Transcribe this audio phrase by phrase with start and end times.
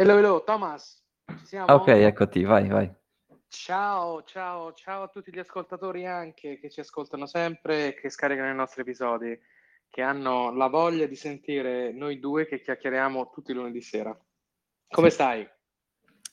[0.00, 1.04] Hello, hello, Thomas.
[1.68, 2.90] Ok, eccoti, vai, vai.
[3.48, 8.50] Ciao, ciao, ciao a tutti gli ascoltatori anche che ci ascoltano sempre e che scaricano
[8.50, 9.38] i nostri episodi,
[9.90, 14.18] che hanno la voglia di sentire noi due che chiacchieriamo tutti i lunedì sera.
[14.88, 15.14] Come Sì.
[15.16, 15.46] stai?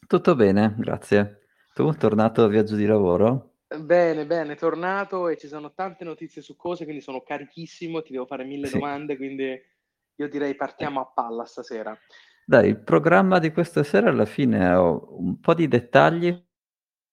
[0.08, 1.50] Tutto bene, grazie.
[1.74, 3.56] Tu, tornato a viaggio di lavoro?
[3.68, 8.28] Bene, bene, tornato e ci sono tante notizie su cose, quindi sono carichissimo, ti devo
[8.28, 8.76] fare mille Sì.
[8.76, 9.62] domande, quindi
[10.20, 12.00] io direi partiamo a palla stasera.
[12.50, 16.34] Dai, il programma di questa sera alla fine ho un po' di dettagli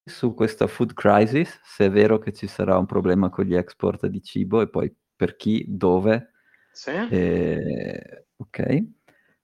[0.04, 4.06] su questa food crisis, se è vero che ci sarà un problema con gli export
[4.06, 6.32] di cibo e poi per chi, dove.
[6.72, 6.92] Sì?
[7.10, 8.84] Eh, ok.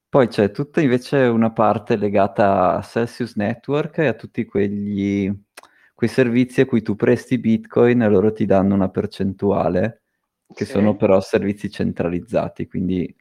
[0.09, 5.29] Poi c'è tutta invece una parte legata a Celsius Network e a tutti quegli,
[5.95, 10.03] quei servizi a cui tu presti Bitcoin e loro ti danno una percentuale,
[10.55, 10.73] che Sì?
[10.73, 13.13] sono però servizi centralizzati, quindi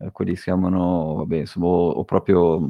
[0.00, 2.66] eh, quelli si chiamano, vabbè, insomma, o, o proprio, mh,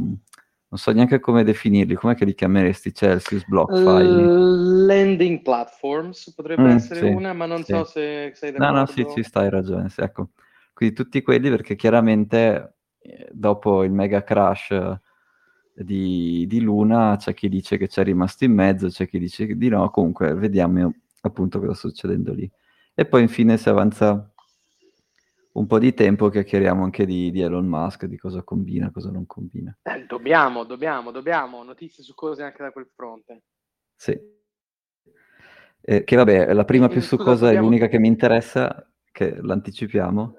[0.68, 2.94] non so neanche come definirli, com'è che li chiameresti?
[2.94, 4.30] Celsius, BlockFi?
[4.30, 7.64] L- Lending platforms potrebbe Mm, essere sì, una, ma non sì.
[7.64, 9.08] so se sei No, no, sì, d'accordo.
[9.08, 10.30] ci stai, ragione, sì, ecco.
[10.74, 15.00] Quindi tutti quelli perché chiaramente eh, dopo il mega crash eh,
[15.74, 19.68] di, di Luna c'è chi dice che c'è rimasto in mezzo, c'è chi dice di
[19.68, 22.50] no, comunque vediamo appunto cosa sta succedendo lì.
[22.94, 24.29] E poi infine si avanza
[25.52, 29.26] un po' di tempo chiacchieriamo anche di, di Elon Musk, di cosa combina, cosa non
[29.26, 29.76] combina.
[29.82, 33.42] Eh, dobbiamo, dobbiamo, dobbiamo, notizie su cose anche da quel fronte.
[33.96, 34.18] Sì.
[35.82, 40.36] Eh, che vabbè, la prima più scusa, succosa è l'unica che mi interessa, che l'anticipiamo.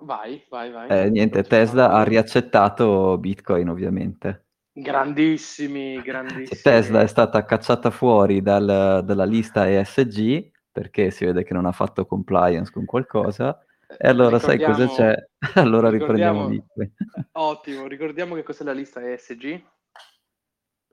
[0.00, 0.88] Vai, vai, vai.
[0.90, 1.42] Eh, niente.
[1.44, 4.44] Tesla ha riaccettato Bitcoin ovviamente.
[4.72, 6.60] Grandissimi, grandissimi.
[6.60, 11.72] Tesla è stata cacciata fuori dal- dalla lista ESG perché si vede che non ha
[11.72, 13.64] fatto compliance con qualcosa.
[13.98, 15.28] E allora sai cosa Ricordiamo- c'è?
[15.60, 16.92] allora riprendiamo ricordiamo- Bitcoin.
[17.32, 19.62] Ottimo, ricordiamo che cos'è la lista ESG.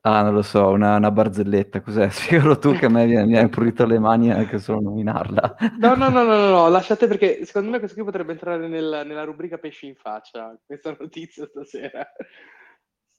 [0.03, 2.09] Ah, non lo so, una, una barzelletta, cos'è?
[2.09, 5.55] Spiegalo tu che a me mi, hai pulito le mani anche solo nominarla.
[5.77, 9.03] No, no, no, no, no, no, lasciate perché secondo me questo qui potrebbe entrare nel-
[9.05, 12.07] nella rubrica pesci in faccia, questa notizia stasera.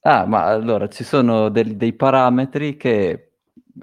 [0.01, 3.35] Ah, ma allora ci sono del- dei parametri che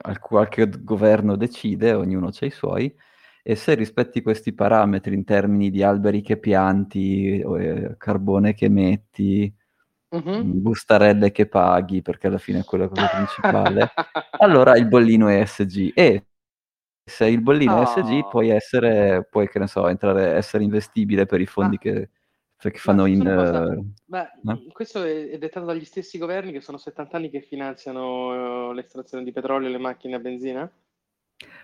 [0.03, 2.95] al- qualche governo decide, ognuno ha i suoi,
[3.43, 9.53] e se rispetti questi parametri in termini di alberi che pianti, eh, carbone che emetti,
[10.13, 10.61] Mhm.
[10.63, 13.89] bustarelle che paghi, perché alla fine è quella cosa principale,
[14.41, 15.93] allora il bollino è ESG.
[15.95, 16.25] E
[17.05, 18.29] se il bollino è ESG Oh.
[18.29, 22.11] puoi essere, puoi, che ne so, entrare, essere investibile per i fondi Ma- che,
[22.59, 23.27] che fanno in...
[23.27, 24.73] eh, Beh, eh?
[24.73, 29.23] questo è, è dettato dagli stessi governi che sono 70 anni che finanziano eh, l'estrazione
[29.25, 30.71] di petrolio e le macchine a benzina?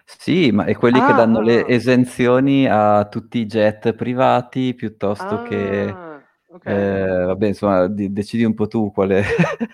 [0.05, 1.69] Sì, ma è quelli che danno le ah.
[1.69, 6.67] esenzioni a tutti i jet privati piuttosto che, Ah, ok.
[6.67, 9.25] eh, vabbè, insomma, di- decidi un po' tu quale.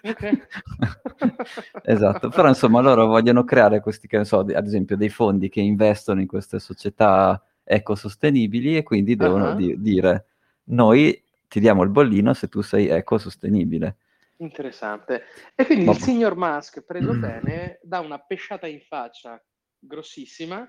[0.02, 0.48] Ok.
[1.84, 5.60] Esatto, però insomma loro vogliono creare questi, che ne so, ad esempio dei fondi che
[5.60, 9.54] investono in queste società ecosostenibili e quindi devono Ah.
[9.54, 10.26] di- dire
[10.64, 13.96] noi ti diamo il bollino se tu sei ecosostenibile.
[14.38, 15.24] Interessante.
[15.54, 19.40] E quindi Ma- il signor Musk, preso bene, dà una pesciata in faccia
[19.82, 20.66] grossissima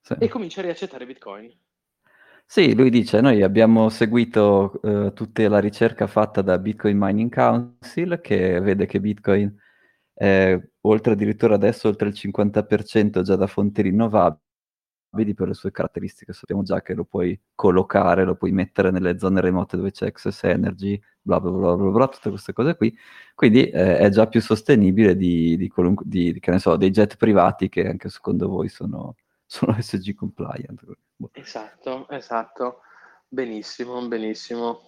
[0.00, 0.14] Sì.
[0.18, 1.52] e comincia a riaccettare Bitcoin.
[2.48, 8.20] Sì, lui dice, noi abbiamo seguito eh, tutta la ricerca fatta da Bitcoin Mining Council
[8.22, 9.52] che vede che Bitcoin
[10.14, 14.40] è oltre addirittura adesso oltre il 50% già da fonti rinnovabili
[15.34, 16.32] per le sue caratteristiche.
[16.32, 20.44] Sappiamo già che lo puoi collocare, lo puoi mettere nelle zone remote dove c'è excess
[20.44, 22.96] energy, bla bla bla bla, bla tutte queste cose qui.
[23.34, 26.90] Quindi eh, è già più sostenibile di, di qualunque, di, di, che ne so, dei
[26.90, 29.16] jet privati che anche secondo voi sono,
[29.46, 30.84] sono SG compliant.
[31.16, 31.30] Boh.
[31.32, 32.80] Esatto, esatto.
[33.28, 34.80] Benissimo, benissimo.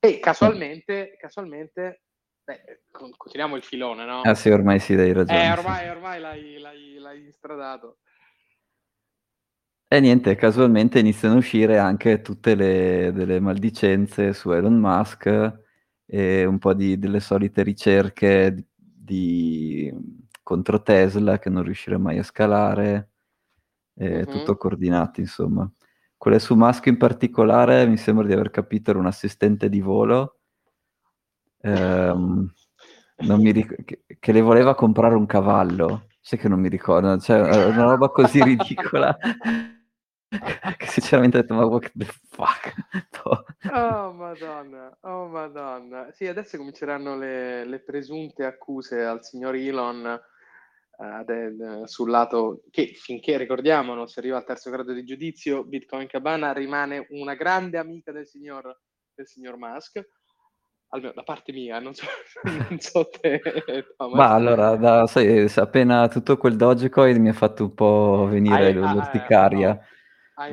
[0.00, 2.02] E casualmente, casualmente,
[2.44, 4.20] beh, con- continuiamo il filone, no?
[4.20, 5.44] Ah sì, ormai sì, hai ragione.
[5.44, 7.98] Eh, ormai, ormai l'hai, l'hai, l'hai instradato.
[9.90, 15.26] E niente, casualmente iniziano a uscire anche tutte le delle maldicenze su Elon Musk
[16.04, 19.92] e un po' di, delle solite ricerche di, di-
[20.42, 23.10] contro Tesla che non riuscirà mai a scalare,
[23.94, 24.24] Mhm.
[24.26, 25.70] tutto coordinato, insomma.
[26.16, 30.38] Quelle su Musk in particolare mi sembra di aver capito era un assistente di volo
[31.62, 32.52] ehm,
[33.20, 36.06] non mi ric- che, che le voleva comprare un cavallo.
[36.20, 39.16] Sai che non mi ricordo, cioè una roba così ridicola
[40.76, 42.74] che sinceramente ho detto ma what the fuck
[43.24, 43.44] No.
[43.72, 46.10] Oh madonna, oh madonna.
[46.12, 50.20] Sì, adesso cominceranno le, le presunte accuse al signor Elon
[51.24, 56.08] de- sul lato che finché ricordiamo non si arriva al terzo grado di giudizio, Bitcoin
[56.08, 58.80] Cabana rimane una grande amica del signor,
[59.14, 60.00] del signor Musk.
[60.88, 62.06] almeno da parte mia, non so,
[62.70, 63.40] non so te.
[63.96, 64.16] Thomas.
[64.16, 69.74] Ma allora, da, sai, appena tutto quel Dogecoin mi ha fatto un po' venire l'orticaria.
[69.74, 69.96] No.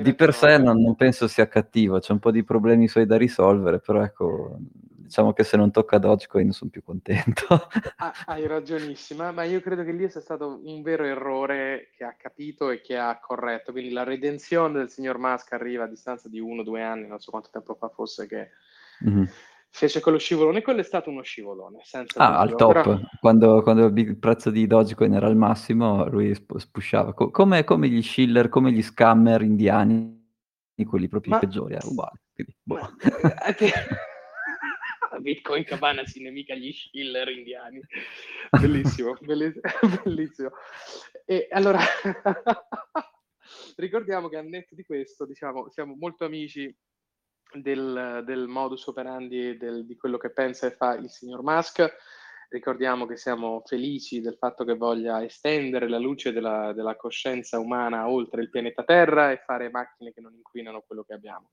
[0.01, 3.17] Di per sé non, non, penso sia cattivo, c'è un po' di problemi suoi da
[3.17, 7.45] risolvere, però ecco, diciamo che se non tocca Dogecoin sono più contento.
[7.97, 12.15] ah, hai ragionissima, ma io credo che lì sia stato un vero errore che ha
[12.17, 16.39] capito e che ha corretto, quindi la redenzione del signor Musk arriva a distanza di
[16.39, 18.49] uno o due anni, non so quanto tempo fa fosse che...
[19.07, 19.25] Mm-hmm
[19.75, 21.81] fece quello scivolone, quello è stato uno scivolone.
[22.15, 22.97] ah, al top, però...
[23.19, 28.01] quando, quando, il prezzo di Dogecoin era al massimo, lui spushava, Co- come, come, gli
[28.01, 30.23] shiller, come gli scammer indiani,
[30.87, 31.39] quelli proprio ma...
[31.39, 32.21] peggiori, era uguale.
[32.33, 32.75] Quindi, boh.
[32.75, 32.95] ma...
[35.19, 37.81] Bitcoin Cabana si nemica gli shiller indiani.
[38.51, 39.61] Bellissimo, bellissimo.
[40.05, 40.51] bellissimo.
[41.25, 41.79] E allora,
[43.75, 46.73] ricordiamo che a netto di questo, diciamo, siamo molto amici
[47.53, 51.93] del, del modus operandi del, di quello che pensa e fa il signor Musk.
[52.47, 58.07] Ricordiamo che siamo felici del fatto che voglia estendere la luce della, della, coscienza umana
[58.07, 61.49] oltre il pianeta Terra e fare macchine che non inquinano quello che abbiamo.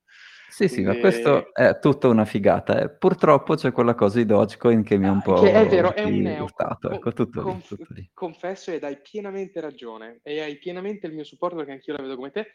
[0.49, 0.75] Sì, Quindi...
[0.75, 2.79] sì, ma questo è tutta una figata.
[2.79, 2.91] Eh.
[2.91, 6.05] Purtroppo c'è quella cosa di Dogecoin che mi ha un po' che è vero, è
[6.05, 6.47] un neo.
[6.91, 8.11] Ecco, tutto conf- tutto lì.
[8.13, 12.17] Confesso ed hai pienamente ragione e hai pienamente il mio supporto perché anch'io la vedo
[12.17, 12.53] come te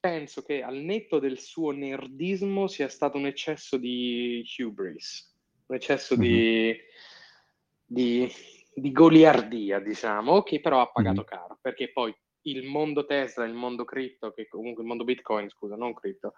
[0.00, 5.36] penso che al netto del suo nerdismo sia stato un eccesso di hubris,
[5.66, 6.28] un eccesso mm-hmm.
[6.28, 6.76] di,
[7.84, 8.32] di,
[8.74, 11.40] di, goliardia, diciamo, che però ha pagato mm-hmm.
[11.40, 15.76] caro, perché poi il mondo Tesla, il mondo cripto, che comunque il mondo Bitcoin, scusa,
[15.76, 16.32] non cripto,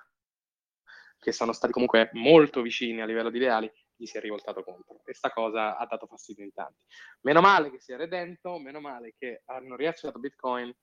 [1.18, 5.02] che sono stati comunque molto vicini a livello di ideali, gli si è rivoltato contro.
[5.04, 6.82] E sta cosa ha dato fastidio in tanti.
[7.20, 10.74] Meno male che si è redento, meno male che hanno riaccettato Bitcoin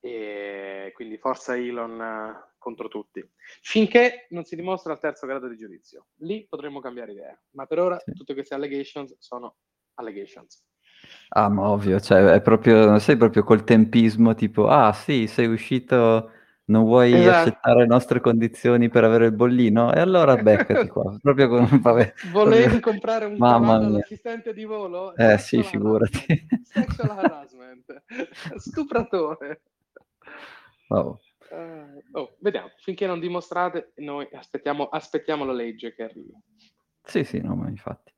[0.00, 3.26] e quindi forza Elon uh, contro tutti.
[3.62, 7.78] Finché non si dimostra il terzo grado di giudizio, lì potremmo cambiare idea, ma per
[7.78, 8.12] ora sì.
[8.12, 9.56] tutte queste allegations sono
[9.94, 10.64] allegations.
[11.30, 16.30] Ah, ma ovvio, cioè è proprio, sei proprio col tempismo, tipo, ah sì, sei uscito,
[16.66, 17.48] non vuoi esatto.
[17.48, 19.92] accettare le nostre condizioni per avere il bollino?
[19.92, 21.68] E allora beccati qua, proprio con...
[21.80, 22.92] Vabbè, Volevi proprio...
[22.92, 25.14] comprare un Mamma cavallo all'assistente di volo?
[25.14, 26.46] Eh sì, figurati.
[26.64, 28.02] Sexual harassment,
[28.56, 29.60] stupratore.
[30.88, 31.20] Oh.
[31.50, 36.32] Uh, oh, vediamo, finché non dimostrate, noi aspettiamo, aspettiamo la legge che arrivi.
[37.02, 38.12] Sì, sì, no, ma infatti.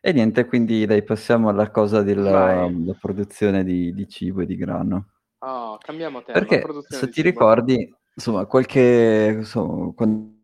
[0.00, 2.68] E niente, quindi dai, passiamo alla cosa della
[3.00, 5.10] produzione di, di, cibo e di grano.
[5.38, 6.38] Oh, cambiamo tema.
[6.38, 7.28] Perché se ti cibo.
[7.28, 10.36] ricordi, insomma, qualche, insomma, quando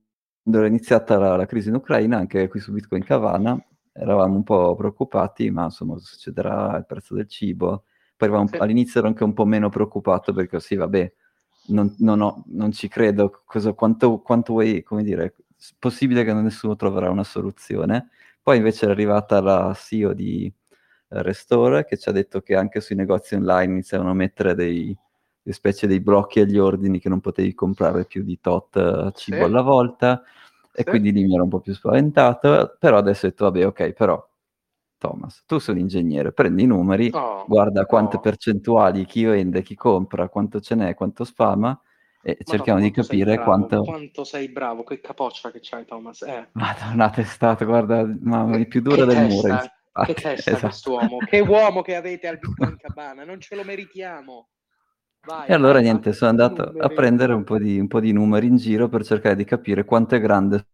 [0.52, 3.56] era iniziata la, la, crisi in Ucraina, anche qui su Bitcoin Cavana,
[3.92, 7.84] eravamo un po' preoccupati, ma insomma, succederà il prezzo del cibo.
[8.16, 8.56] Poi sì.
[8.56, 11.12] all'inizio ero anche un po' meno preoccupato perché sì, vabbè,
[11.66, 15.34] non, non, ho, non ci credo, cosa, quanto, quanto vuoi, come dire,
[15.78, 18.10] possibile che nessuno troverà una soluzione.
[18.42, 20.52] Poi invece è arrivata la CEO di
[21.08, 24.96] uh, Restore che ci ha detto che anche sui negozi online iniziavano a mettere dei,
[25.42, 29.36] delle specie dei blocchi agli ordini che non potevi comprare più di tot uh, cibo
[29.36, 29.42] sì.
[29.42, 30.22] alla volta
[30.76, 30.84] e sì.
[30.84, 34.28] quindi lì mi ero un po' più spaventato, però adesso ho detto vabbè ok, però
[35.04, 38.20] Thomas, tu sei un ingegnere, prendi i numeri, oh, guarda quante oh.
[38.20, 41.78] percentuali, chi vende, chi compra, quanto ce n'è, quanto spama
[42.22, 43.82] e Madonna, cerchiamo di capire quanto...
[43.82, 46.22] Quanto sei bravo, che capoccia che c'hai Thomas.
[46.22, 46.48] Eh.
[46.52, 50.04] Madonna, testata, guarda, mamma, è più dura del testa, muro.
[50.06, 50.58] Che testa esatto.
[50.60, 54.48] quest'uomo, che uomo che avete al Bitcoin Cabana, non ce lo meritiamo.
[55.26, 56.80] Vai, e allora vai, niente, sono andato numeri.
[56.80, 59.84] a prendere un po, di, un po' di numeri in giro per cercare di capire
[59.84, 60.66] quanto è grande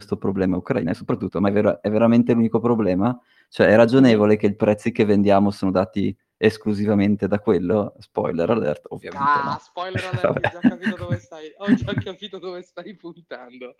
[0.00, 3.18] questo problema ucraino e soprattutto, ma è, ver- è veramente l'unico problema?
[3.50, 7.94] Cioè è ragionevole che i prezzi che vendiamo sono dati esclusivamente da quello?
[7.98, 9.58] Spoiler alert, ovviamente ah, no.
[9.60, 13.74] spoiler alert, ho già capito dove stai, ho già capito dove stai puntando.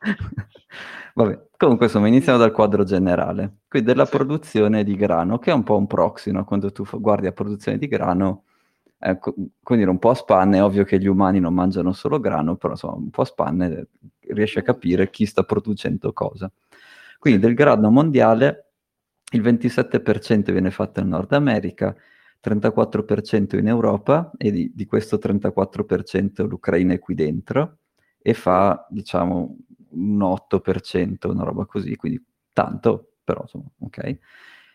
[1.14, 4.10] Vabbè, comunque insomma iniziamo dal quadro generale, qui della sì.
[4.10, 6.44] produzione di grano, che è un po' un proxy, no?
[6.44, 8.42] Quando tu guardi la produzione di grano,
[8.98, 9.16] eh,
[9.62, 12.72] quindi un po' a spanne, è ovvio che gli umani non mangiano solo grano, però
[12.72, 13.86] insomma un po' a spanne
[14.28, 16.50] riesci a capire chi sta producendo cosa.
[17.16, 18.63] Quindi del grano mondiale
[19.32, 21.94] il 27% viene fatto in Nord America,
[22.42, 27.78] 34% in Europa e di, di questo 34% l'Ucraina è qui dentro
[28.20, 29.56] e fa diciamo
[29.90, 34.18] un 8%, una roba così, quindi tanto, però insomma, ok.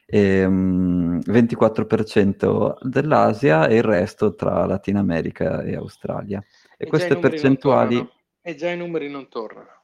[0.06, 6.44] E, um, 24% dell'Asia e il resto tra Latino America e Australia.
[6.78, 8.08] E, e queste percentuali...
[8.42, 9.84] E già i numeri non tornano.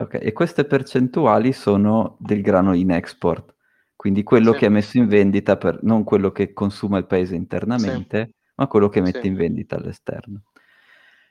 [0.00, 3.56] Ok, e queste percentuali sono del grano in export,
[3.96, 4.58] quindi quello sì.
[4.58, 8.34] che è messo in vendita, per, non quello che consuma il paese internamente, sì.
[8.54, 9.26] ma quello che mette sì.
[9.26, 10.42] in vendita all'esterno.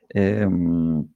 [0.07, 1.13] Ehm,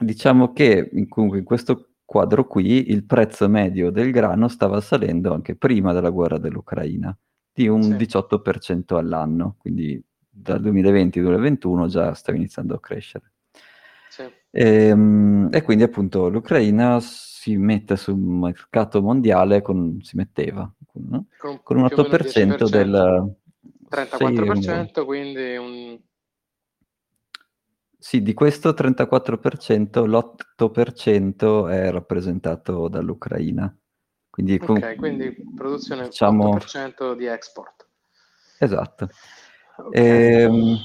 [0.00, 5.54] diciamo che in, in questo quadro qui, il prezzo medio del grano stava salendo anche
[5.54, 7.14] prima della guerra dell'Ucraina,
[7.52, 7.90] di un sì.
[7.90, 13.32] 18% all'anno, quindi dal 2020 al 2021 già stava iniziando a crescere.
[14.08, 14.24] Sì.
[14.58, 21.26] E, ehm, e, quindi appunto l'Ucraina si mette sul mercato mondiale con, si metteva no?
[21.36, 23.36] con, con, un 8% del...
[23.90, 26.00] 34%, sì, quindi un...
[27.98, 33.76] Sì, di questo 34% l'8% è rappresentato dall'Ucraina.
[34.30, 37.88] Quindi, ok, con, quindi produzione diciamo, 8% di export.
[38.58, 39.08] Esatto.
[39.76, 40.02] Okay.
[40.02, 40.78] E, ehm,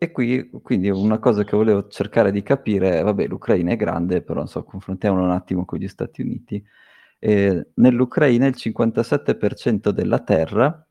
[0.00, 4.38] e qui, quindi una cosa che volevo cercare di capire, vabbè, l'Ucraina è grande, però
[4.38, 6.64] non so, confrontiamolo un attimo con gli Stati Uniti.
[7.18, 10.86] Eh, nell'Ucraina il 57% della terra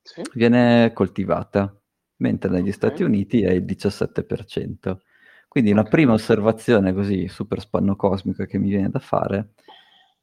[0.00, 0.22] sì.
[0.32, 1.78] viene coltivata,
[2.16, 2.72] mentre negli okay.
[2.72, 4.96] Stati Uniti è il 17%.
[5.48, 5.82] Quindi okay.
[5.82, 9.50] una prima osservazione così super spanno cosmica che mi viene da fare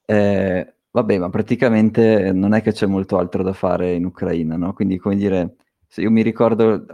[0.05, 4.73] è, vabbè, ma praticamente non è che c'è molto altro da fare in Ucraina, no?
[4.73, 5.55] Quindi, come dire,
[6.01, 6.85] io mi ricordo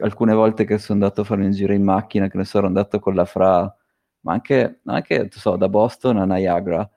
[0.00, 2.98] alcune volte che sono andato a fare un giro in macchina, che ne sono andato
[2.98, 3.72] con la Fra,
[4.20, 6.88] ma anche, anche so, da Boston a Niagara,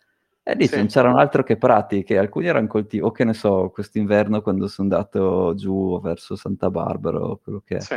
[0.41, 0.77] e lì sì.
[0.77, 4.67] non c'erano altro che prati, che alcuni erano coltivati, o che ne so, quest'inverno quando
[4.67, 7.79] sono andato giù verso Santa Barbara o quello che è.
[7.81, 7.95] Sì.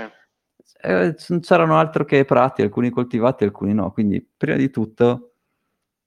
[0.82, 3.92] Eh, non c'erano altro che prati, alcuni coltivati, alcuni no.
[3.92, 5.32] Quindi, prima di tutto,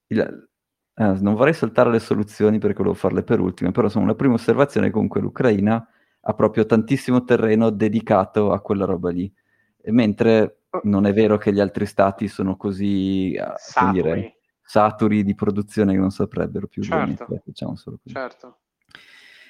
[0.08, 4.16] il, eh, non vorrei saltare le soluzioni perché volevo farle per ultime, però sono la
[4.16, 5.88] prima osservazione comunque l'Ucraina
[6.28, 9.32] ha proprio tantissimo terreno dedicato a quella roba lì.
[9.86, 10.82] Mentre oh.
[10.84, 16.00] non è vero che gli altri stati sono così saturi, dire, saturi di produzione che
[16.00, 17.26] non saprebbero più certo.
[17.28, 18.16] bene, diciamo solo così.
[18.16, 18.60] Certo.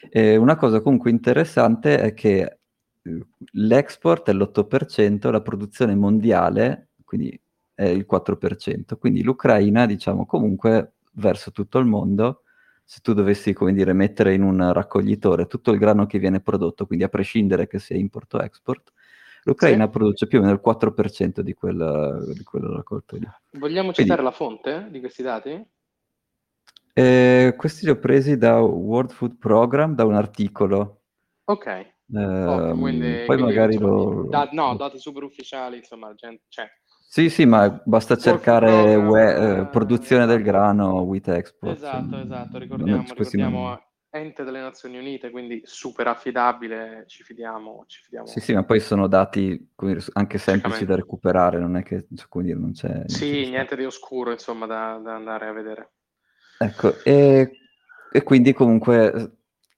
[0.09, 2.57] E una cosa comunque interessante è che
[3.01, 7.39] eh, l'export è l'8%, la produzione mondiale quindi
[7.73, 12.41] è il 4%, quindi l'Ucraina, diciamo, comunque verso tutto il mondo
[12.87, 16.85] se tu dovessi, come dire, mettere in un raccoglitore tutto il grano che viene prodotto,
[16.85, 18.93] quindi a prescindere che sia import o export,
[19.43, 19.89] l'Ucraina sì.
[19.89, 23.27] produce più o meno il 4% di quella, di quella raccolta lì.
[23.59, 25.67] Vogliamo quindi, citare la fonte di questi dati?
[26.93, 31.01] Eh, questi li ho presi da World Food Program, da un articolo.
[31.45, 31.65] Ok.
[31.65, 34.27] Eh, oh, quindi, poi quindi, magari lo...
[34.29, 36.69] Da, no, dati super ufficiali, insomma, gente, cioè,
[37.15, 41.77] sì, sì, ma basta cercare we, eh, produzione del grano, wheat export.
[41.77, 48.27] Esatto, esatto, ricordiamo, ricordiamo ente delle Nazioni Unite, quindi super affidabile, ci fidiamo, ci fidiamo.
[48.27, 49.65] Sì, sì, ma poi sono dati
[50.11, 53.03] anche semplici da recuperare, non è che come dire, non c'è...
[53.05, 55.91] Sì, c'è niente di oscuro, insomma, da, da andare a vedere.
[56.59, 57.49] Ecco, e,
[58.11, 59.37] e quindi comunque,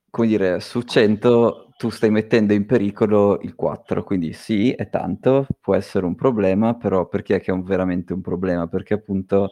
[0.10, 5.46] come dire, su 100 tu stai mettendo in pericolo il 4, quindi sì, è tanto,
[5.62, 8.68] può essere un problema, però perché è che è un, veramente un problema?
[8.68, 9.52] Perché appunto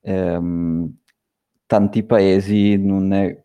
[0.00, 0.96] ehm,
[1.66, 3.44] tanti paesi non è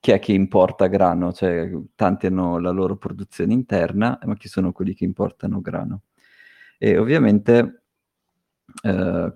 [0.00, 4.72] chi è che importa grano, cioè tanti hanno la loro produzione interna, ma chi sono
[4.72, 6.02] quelli che importano grano?
[6.78, 7.84] E ovviamente
[8.82, 9.34] eh,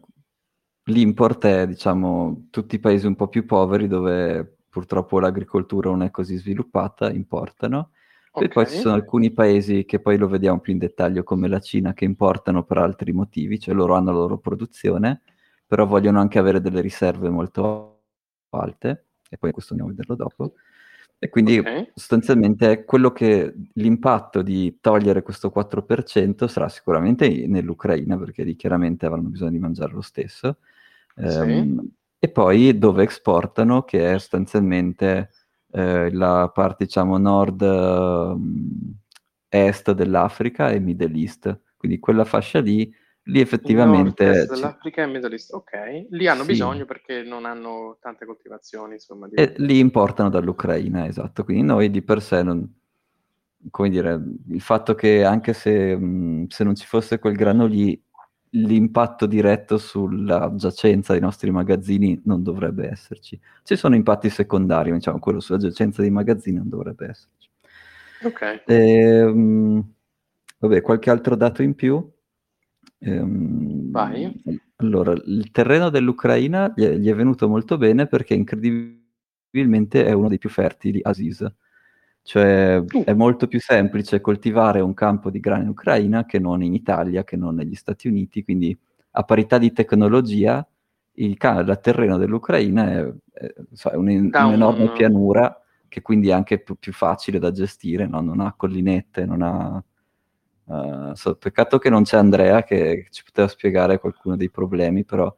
[0.85, 6.11] l'import è, diciamo, tutti i paesi un po' più poveri dove purtroppo l'agricoltura non è
[6.11, 7.93] così sviluppata, importano.
[8.31, 8.47] Okay.
[8.47, 11.61] E poi ci sono alcuni paesi che poi lo vediamo più in dettaglio, come la
[11.61, 15.23] Cina, che importano per altri motivi, cioè loro hanno la loro produzione,
[15.67, 18.03] però vogliono anche avere delle riserve molto
[18.51, 20.53] alte, e poi questo andiamo a vederlo dopo.
[21.19, 21.91] E quindi okay.
[21.95, 29.31] sostanzialmente quello che l'impatto di togliere questo 4% sarà sicuramente nell'Ucraina, perché lì chiaramente avranno
[29.31, 30.59] bisogno di mangiare lo stesso.
[31.17, 31.25] Sì.
[31.25, 31.91] Um,
[32.27, 35.31] e poi dove esportano, che è sostanzialmente
[35.73, 38.39] eh, la parte, diciamo, nord-est
[39.49, 41.61] ehm, dell'Africa e Middle East.
[41.77, 42.93] Quindi quella fascia lì,
[43.25, 44.25] lì effettivamente...
[44.25, 46.07] Nord-est dell'Africa e Middle East, ok.
[46.11, 46.49] Lì hanno sì.
[46.49, 49.29] bisogno perché non hanno tante coltivazioni, insomma.
[49.29, 49.37] Di...
[49.37, 51.45] E lì importano dall'Ucraina, esatto.
[51.45, 52.69] Quindi noi di per sé non...
[53.71, 58.01] Come dire, il fatto che anche se, mh, se non ci fosse quel grano lì,
[58.65, 63.39] l'impatto diretto sulla giacenza dei nostri magazzini non dovrebbe esserci.
[63.63, 67.49] Ci sono impatti secondari, diciamo, quello sulla giacenza dei magazzini non dovrebbe esserci.
[68.23, 68.63] Ok.
[68.67, 69.85] Ehm,
[70.59, 72.11] vabbè, qualche altro dato in più?
[72.99, 74.43] Ehm, Vai.
[74.77, 80.29] Allora, il terreno dell'Ucraina gli è, gli è venuto molto bene perché incredibilmente è uno
[80.29, 81.47] dei più fertili, Aziz.
[82.27, 83.05] Cioè uh.
[83.05, 87.23] è molto più semplice coltivare un campo di grano in Ucraina che non in Italia,
[87.23, 88.77] che non negli Stati Uniti, quindi
[89.13, 90.67] a parità di tecnologia
[91.13, 93.47] il, il terreno dell'Ucraina è, è,
[93.91, 95.57] è un, un'enorme pianura
[95.87, 98.21] che quindi è anche più, più facile da gestire, no?
[98.21, 99.83] non ha collinette, non ha...
[100.65, 105.33] Uh, so, peccato che non c'è Andrea che ci poteva spiegare qualcuno dei problemi, però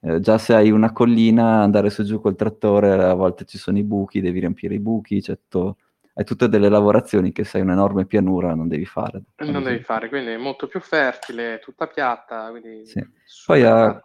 [0.00, 3.78] eh, già se hai una collina, andare su giù col trattore, a volte ci sono
[3.78, 5.78] i buchi, devi riempire i buchi, c'è tutto,
[6.18, 9.22] hai tutte delle lavorazioni che se hai un'enorme pianura non devi fare.
[9.36, 13.06] Non devi fare, quindi è molto più fertile, tutta piatta, quindi sì.
[13.44, 14.00] Poi ha,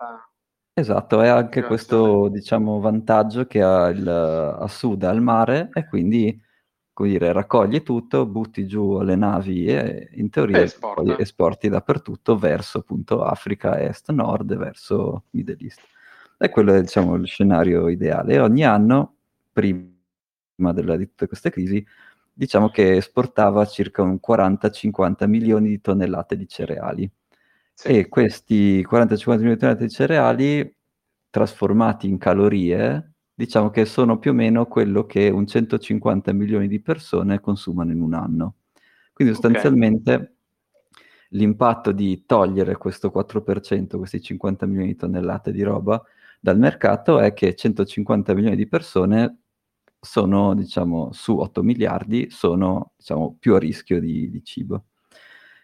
[0.73, 6.37] esatto, è anche questo diciamo, vantaggio che ha il, a sud al mare e quindi
[6.91, 12.79] come dire, raccogli tutto, butti giù le navi e in teoria poi esporti dappertutto verso
[12.79, 15.79] appunto Africa, Est, Nord, verso Middle East.
[16.37, 18.33] E quello è diciamo lo scenario ideale.
[18.33, 19.15] E ogni anno,
[19.53, 19.90] prima
[20.71, 21.85] della, di tutte queste crisi,
[22.31, 27.11] diciamo che esportava circa un 40-50 milioni di tonnellate di cereali.
[27.73, 27.87] Sì.
[27.87, 30.75] E questi 40-50 milioni di tonnellate di cereali
[31.29, 36.79] trasformati in calorie diciamo che sono più o meno quello che un 150 milioni di
[36.79, 38.55] persone consumano in un anno.
[39.13, 40.29] Quindi sostanzialmente okay.
[41.29, 46.01] l'impatto di togliere questo 4%, questi 50 milioni di tonnellate di roba
[46.39, 49.40] dal mercato è che 150 milioni di persone
[50.01, 54.85] sono, diciamo, su 8 miliardi, sono, diciamo, più a rischio di, di cibo.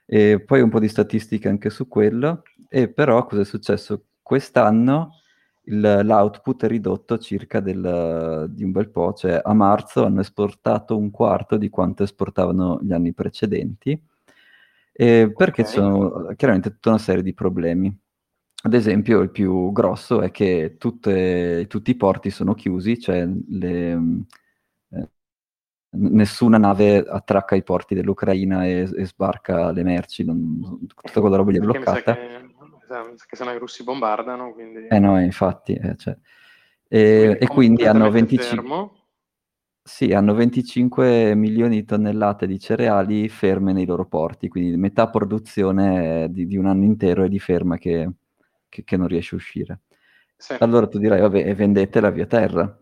[0.06, 4.06] E poi un po' di statistiche anche su quello, e però cosa è successo?
[4.22, 5.16] Quest'anno
[5.64, 10.98] il, l'output è ridotto circa del, di un bel po', cioè a marzo hanno esportato
[10.98, 14.00] un quarto di quanto esportavano gli anni precedenti,
[14.94, 15.66] eh, perché okay.
[15.66, 17.96] ci sono chiaramente tutta una serie di problemi.
[18.64, 23.92] Ad esempio, il più grosso è che tutte, tutti i porti sono chiusi, cioè le,
[24.90, 25.10] eh,
[25.92, 31.52] nessuna nave attracca i porti dell'Ucraina e, e sbarca le merci, non, tutta quella roba
[31.52, 32.16] lì è bloccata.
[32.16, 32.48] Che
[33.28, 34.54] che se no i russi bombardano.
[34.54, 34.88] Quindi...
[34.88, 35.74] Eh no, infatti.
[35.74, 36.18] Eh, cioè.
[36.88, 38.96] e, quindi, e quindi hanno 25...
[39.88, 46.28] Sì, hanno 25 milioni di tonnellate di cereali ferme nei loro porti, quindi metà produzione
[46.30, 48.12] di, di un anno intero è di ferma che,
[48.70, 49.82] che, che non riesce a uscire.
[50.36, 50.56] Sì.
[50.60, 52.80] Allora tu dirai, vabbè, vendetela via terra.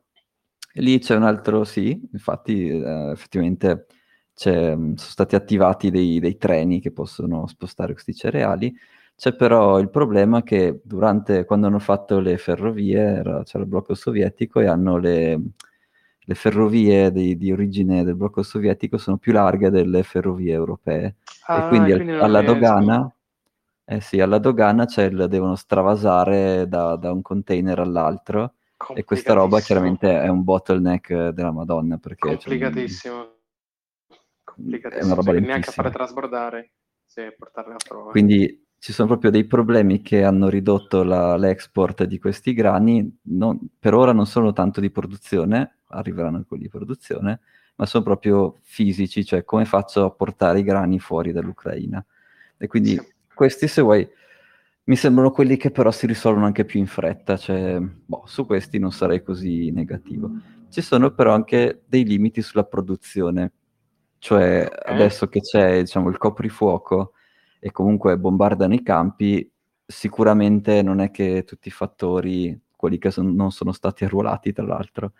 [0.73, 3.87] E lì c'è un altro, sì, infatti eh, effettivamente
[4.33, 8.75] sono stati attivati dei, dei, treni che possono spostare questi cereali,
[9.15, 13.95] c'è però il problema che durante, quando hanno fatto le ferrovie, era, c'era il blocco
[13.95, 15.39] sovietico e hanno le,
[16.19, 21.15] le ferrovie di, di, origine del blocco sovietico sono più larghe delle ferrovie europee.
[21.45, 23.14] Ah, e quindi, quindi al, alla dogana...
[23.87, 28.55] Eh sì, alla dogana il, devono stravasare da, da, un container all'altro
[28.95, 31.97] e questa roba chiaramente è un bottleneck della Madonna.
[31.97, 33.33] Perché Complicatissimo.
[34.43, 35.03] Complicatissimo.
[35.03, 36.71] È una roba cioè, neanche a fare trasbordare,
[37.05, 38.09] sì, portarle a prova.
[38.09, 43.59] Quindi ci sono proprio dei problemi che hanno ridotto la, l'export di questi grani, non,
[43.79, 47.39] per ora non sono tanto di produzione, arriveranno quelli di produzione,
[47.75, 52.03] ma sono proprio fisici, cioè come faccio a portare i grani fuori dall'Ucraina.
[52.57, 53.13] E quindi sì.
[53.35, 54.07] Questi, se vuoi,
[54.85, 58.79] mi sembrano quelli che però si risolvono anche più in fretta, cioè, boh, su questi
[58.79, 60.31] non sarei così negativo.
[60.69, 63.51] Ci sono però anche dei limiti sulla produzione,
[64.17, 64.93] cioè okay.
[64.95, 67.13] adesso che c'è diciamo, il coprifuoco,
[67.59, 69.51] e comunque bombardano i campi,
[69.85, 74.65] sicuramente non è che tutti i fattori, quelli che son, non sono stati arruolati tra
[74.65, 75.13] l'altro,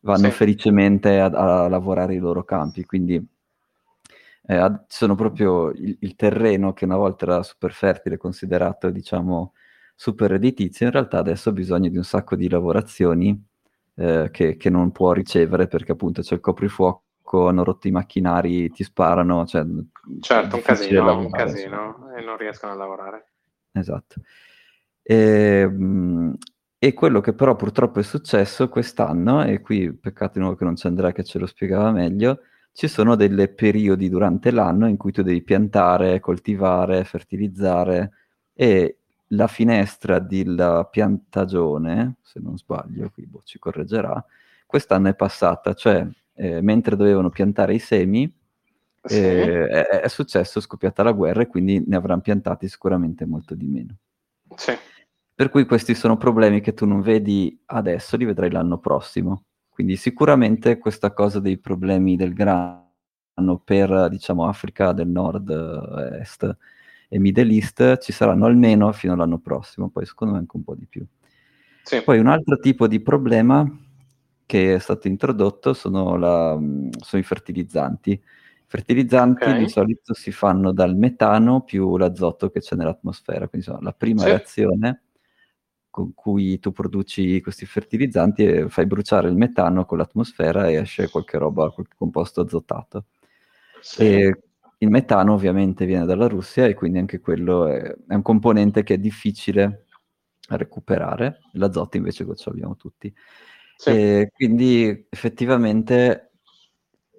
[0.00, 0.30] vanno sì.
[0.30, 3.22] felicemente a, a, lavorare i loro campi, quindi
[4.46, 9.54] eh, sono proprio il, il, terreno che una volta era super fertile, considerato diciamo
[9.94, 13.40] super redditizio, in realtà adesso ha bisogno di un sacco di lavorazioni
[13.94, 17.10] eh, che, che non può ricevere perché appunto c'è il coprifuoco
[17.48, 19.46] hanno rotto i macchinari, ti sparano.
[19.46, 19.64] Cioè,
[20.20, 23.26] certo, un casino, lavorare, un casino e non riescono a lavorare.
[23.72, 24.20] Esatto.
[25.02, 26.36] E, ehm,
[26.78, 30.74] e, quello che però purtroppo è successo quest'anno, e qui peccato di nuovo che non
[30.74, 32.40] c'è Andrea che ce lo spiegava meglio,
[32.72, 38.12] ci sono dei periodi durante l'anno in cui tu devi piantare, coltivare, fertilizzare
[38.54, 44.24] e la finestra della piantagione, se non sbaglio, qui boh, ci correggerà,
[44.66, 48.30] quest'anno è passata, cioè eh, mentre dovevano piantare i semi,
[49.02, 49.16] sì.
[49.16, 53.54] eh, è, è, successo, è scoppiata la guerra e quindi ne avranno piantati sicuramente molto
[53.54, 53.96] di meno.
[54.56, 54.72] Sì.
[55.34, 59.44] Per cui questi sono problemi che tu non vedi adesso, li vedrai l'anno prossimo.
[59.72, 65.48] Quindi sicuramente questa cosa dei problemi del grano per, diciamo, Africa del Nord,
[66.20, 66.56] Est
[67.08, 70.74] e Middle East ci saranno almeno fino all'anno prossimo, poi secondo me anche un po'
[70.74, 71.02] di più.
[71.84, 72.02] Sì.
[72.02, 73.66] Poi un altro tipo di problema
[74.44, 76.54] che è stato introdotto sono, la,
[77.00, 78.10] sono i fertilizzanti.
[78.10, 78.20] I
[78.66, 79.58] fertilizzanti okay.
[79.58, 84.20] di solito si fanno dal metano più l'azoto che c'è nell'atmosfera, quindi insomma, la prima
[84.20, 84.26] sì.
[84.26, 85.00] reazione
[85.92, 91.10] con cui tu produci questi fertilizzanti è fai bruciare il metano con l'atmosfera e esce
[91.10, 93.04] qualche roba, qualche composto azotato.
[93.82, 94.02] Sì.
[94.02, 94.42] E
[94.78, 98.94] il metano ovviamente viene dalla Russia e quindi anche quello è, è un componente che
[98.94, 99.84] è difficile
[100.48, 103.14] recuperare, l'azoto invece ce l'abbiamo tutti.
[103.76, 103.90] Sì.
[103.90, 106.30] E quindi effettivamente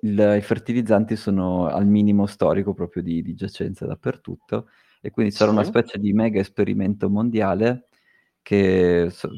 [0.01, 5.51] il, i fertilizzanti sono al minimo storico proprio di, di giacenza dappertutto e quindi c'era
[5.51, 5.57] sì.
[5.57, 7.89] una specie di mega esperimento mondiale
[8.43, 9.29] che so,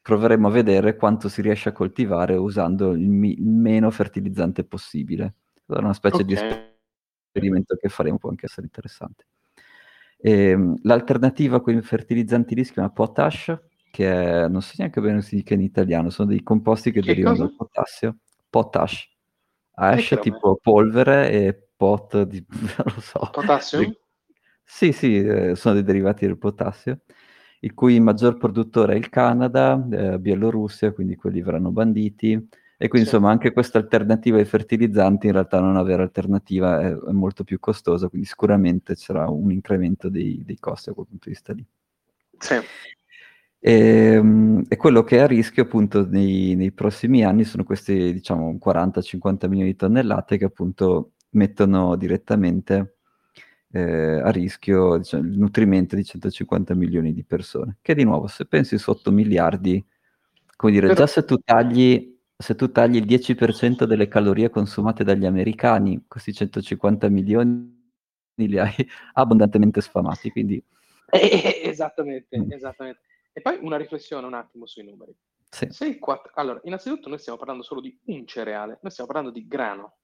[0.00, 5.34] proveremo a vedere quanto si riesce a coltivare usando il, mi- meno fertilizzante possibile.
[5.66, 6.26] Sarà una specie okay.
[6.26, 9.26] di esperimento che faremo, può anche essere interessante.
[10.16, 13.58] E, ehm, l'alternativa a quei fertilizzanti lì si chiama potash,
[13.90, 17.06] che è, non so neanche bene si dica in italiano, sono dei composti che, che
[17.06, 17.46] derivano cosa?
[17.48, 18.16] dal potassio.
[18.48, 19.10] Potash.
[19.74, 23.28] Ash tipo polvere e pot di, non lo so.
[23.32, 23.96] Potassio?
[24.64, 27.00] Sì, sì, eh, sono dei derivati del potassio,
[27.64, 32.32] il cui maggior produttore è il Canada, eh, Bielorussia, quindi quelli verranno banditi.
[32.32, 33.14] E quindi sì.
[33.14, 37.60] insomma anche questa alternativa ai fertilizzanti in realtà non avere alternativa è, è molto più
[37.60, 41.64] costosa, quindi sicuramente c'era un incremento dei, dei costi a quel punto di vista lì.
[42.38, 42.54] Sì.
[43.60, 48.12] E, ehm, e, quello che è a rischio appunto nei, nei prossimi anni sono questi
[48.12, 52.96] diciamo 40-50 milioni di tonnellate che appunto mettono direttamente
[53.72, 58.46] eh, a rischio diciamo, il nutrimento di 150 milioni di persone, che di nuovo se
[58.46, 59.84] pensi su 8 miliardi,
[60.56, 61.00] come dire, Però...
[61.00, 66.34] già se tu tagli, se tu tagli il 10% delle calorie consumate dagli americani, questi
[66.34, 67.80] 150 milioni
[68.34, 68.74] li hai
[69.14, 70.62] abbondantemente sfamati, quindi...
[71.10, 72.52] Eh, esattamente, mm.
[72.52, 73.00] esattamente.
[73.32, 75.14] E poi una riflessione un attimo sui numeri.
[75.48, 75.68] Sì.
[75.70, 76.32] Se quattro...
[76.34, 79.96] Allora, innanzitutto noi stiamo parlando solo di un cereale, noi stiamo parlando di grano.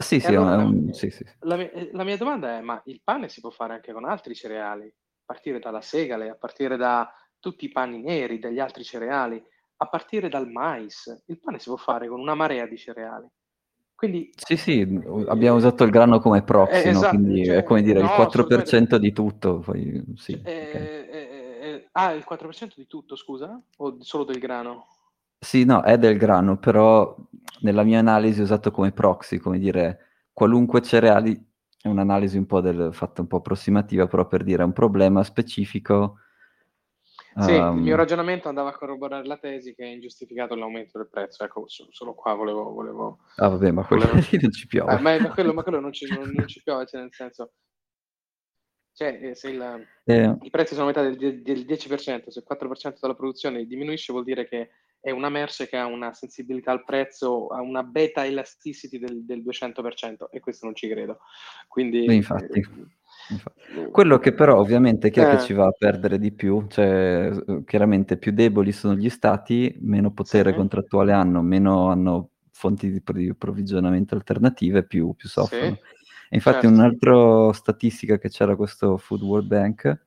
[0.00, 0.92] Sì, sì, allora, un...
[0.92, 1.24] sì, sì.
[1.40, 4.04] La, mia, eh, la, mia, domanda è, ma il pane si può fare anche con
[4.04, 4.86] altri cereali?
[4.86, 9.42] A partire dalla segale, a partire da tutti i pani neri, dagli altri cereali,
[9.76, 11.24] a partire dal mais.
[11.26, 13.28] Il pane si può fare con una marea di cereali.
[13.94, 14.80] Quindi, sì, sì,
[15.26, 17.22] abbiamo usato il grano come proxy, eh, esatto, no?
[17.24, 19.58] quindi cioè, è come dire no, il 4% di tutto.
[19.58, 20.82] Poi, sì, cioè, okay.
[20.82, 23.60] eh, eh Ah, il 4% di tutto, scusa?
[23.78, 24.86] O solo del grano?
[25.38, 27.16] Sì, no, è del grano, però
[27.60, 31.40] nella mia analisi ho usato come proxy, come dire, qualunque cereali,
[31.80, 36.18] è un'analisi un po' del, fatta un po' approssimativa, però per dire un problema specifico.
[37.36, 37.76] Sì, um...
[37.76, 41.44] il mio ehm, ragionamento andava a corroborare la tesi che è ingiustificato l'aumento del prezzo.
[41.44, 42.72] Ecco, solo qua volevo...
[42.72, 44.26] volevo ah, vabbè, ma quello volevo...
[44.42, 44.92] non ci piove.
[44.92, 47.52] Eh, ma, ma, quello, ma quello non ci, non, non ci piove, cioè nel senso
[48.98, 50.36] cioè, eh, se il, eh.
[50.40, 54.48] i prezzi sono aumentati del, del 10%, se il 4% della produzione diminuisce, vuol dire
[54.48, 54.70] che
[55.08, 59.42] è una merce che ha una sensibilità al prezzo, ha una beta elasticity del, del
[59.42, 61.18] 200%, e questo non ci credo.
[61.66, 62.60] Quindi, infatti.
[62.60, 65.36] Eh, Quello che però ovviamente chi è eh.
[65.36, 66.66] che ci va a perdere di più?
[66.68, 67.30] Cioè,
[67.66, 70.56] chiaramente più deboli sono gli stati, meno potere sì.
[70.56, 75.74] contrattuale hanno, meno hanno fonti di approvvigionamento alternative, più, più soffrono.
[75.74, 75.96] Sì.
[76.30, 76.76] Infatti certo.
[76.76, 80.06] un'altra statistica che c'era questo Food World Bank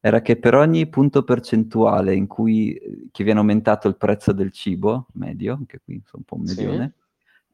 [0.00, 2.78] era che per ogni punto percentuale in cui
[3.10, 6.92] che viene aumentato il prezzo del cibo medio, anche qui sono un po' un medione,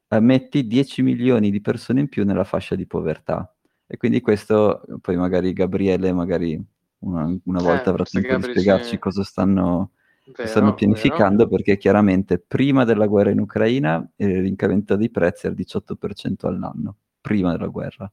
[0.07, 0.15] sì.
[0.15, 3.53] eh, metti 10 milioni di persone in più nella fascia di povertà.
[3.85, 6.61] E quindi questo, poi magari Gabriele, magari
[6.99, 9.91] una, una volta eh, avrà tempo di spiegarci cosa stanno,
[10.25, 11.49] vero, stanno pianificando, vero.
[11.49, 16.97] perché chiaramente prima della guerra in Ucraina il l'incremento dei prezzi era il 18% all'anno
[17.21, 18.11] prima della guerra.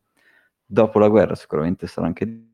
[0.64, 2.46] Dopo la guerra sicuramente sarà anche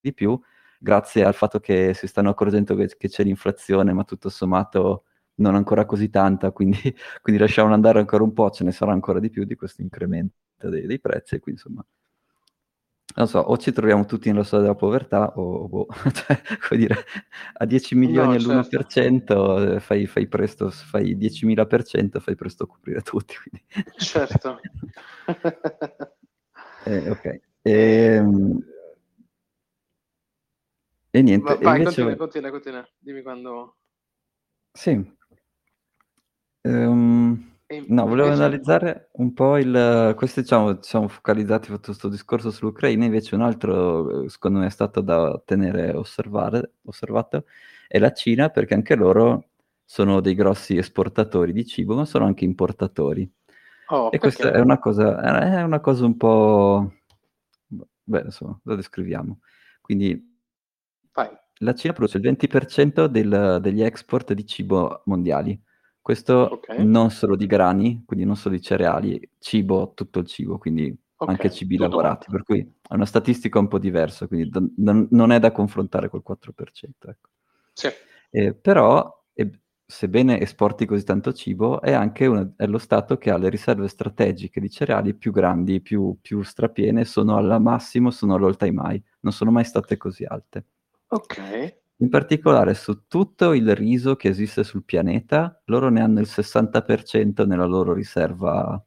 [0.00, 0.38] di più,
[0.78, 5.04] grazie al fatto che si stanno accorgendo che, che c'è l'inflazione, ma tutto sommato
[5.36, 6.78] non ancora così tanta, quindi,
[7.22, 10.34] quindi, lasciamo andare ancora un po', ce ne sarà ancora di più di questo incremento
[10.68, 11.84] dei, dei prezzi, quindi insomma,
[13.14, 17.04] non so, o ci troviamo tutti nella storia della povertà, o, boh, cioè, come dire,
[17.54, 19.74] a 10 milioni no, all'1% certo.
[19.74, 23.34] Eh, fai, fai, presto, fai 10.000%, fai presto a coprire tutti.
[23.36, 23.64] Quindi.
[23.96, 24.60] Certo.
[26.84, 27.40] eh, ok.
[27.62, 28.64] E, ehm,
[31.10, 31.44] e niente.
[31.44, 32.02] Ma vai, invece...
[32.02, 32.88] continua, continua, continua.
[32.98, 33.76] Dimmi quando...
[34.72, 35.14] Sì.
[36.62, 37.54] Um...
[37.88, 40.14] No, volevo analizzare un po' il...
[40.16, 44.70] Questo diciamo, siamo focalizzati su questo discorso sull'Ucraina, invece un altro, eh, secondo me, è
[44.70, 47.46] stato da tenere osservare, osservato,
[47.88, 49.48] è la Cina, perché anche loro
[49.84, 53.28] sono dei grossi esportatori di cibo, ma sono anche importatori.
[53.88, 56.92] Oh, e questa è una, cosa, è una cosa un po'...
[58.04, 59.40] Beh, insomma, lo descriviamo.
[59.80, 60.35] Quindi
[61.16, 61.30] Vai.
[61.60, 65.60] la Cina produce il 20% del, degli export di cibo mondiali
[66.06, 66.84] questo okay.
[66.86, 71.34] non solo di grani, quindi non solo di cereali, cibo, tutto il cibo, quindi okay.
[71.34, 75.08] anche cibi tutto lavorati, per cui è una statistica un po' diversa, quindi d- d-
[75.10, 77.08] non è da confrontare col 4%.
[77.08, 77.28] Ecco.
[77.72, 77.88] Sì.
[78.30, 79.50] Eh, però, eh,
[79.84, 83.88] sebbene esporti così tanto cibo, è anche una, è lo Stato che ha le riserve
[83.88, 89.02] strategiche di cereali più grandi, più, più strapiene, sono al massimo, sono all'all time high,
[89.22, 90.66] non sono mai state così alte.
[91.08, 91.84] Ok.
[91.98, 97.46] In particolare su tutto il riso che esiste sul pianeta, loro ne hanno il 60%
[97.46, 98.82] nella loro riserva,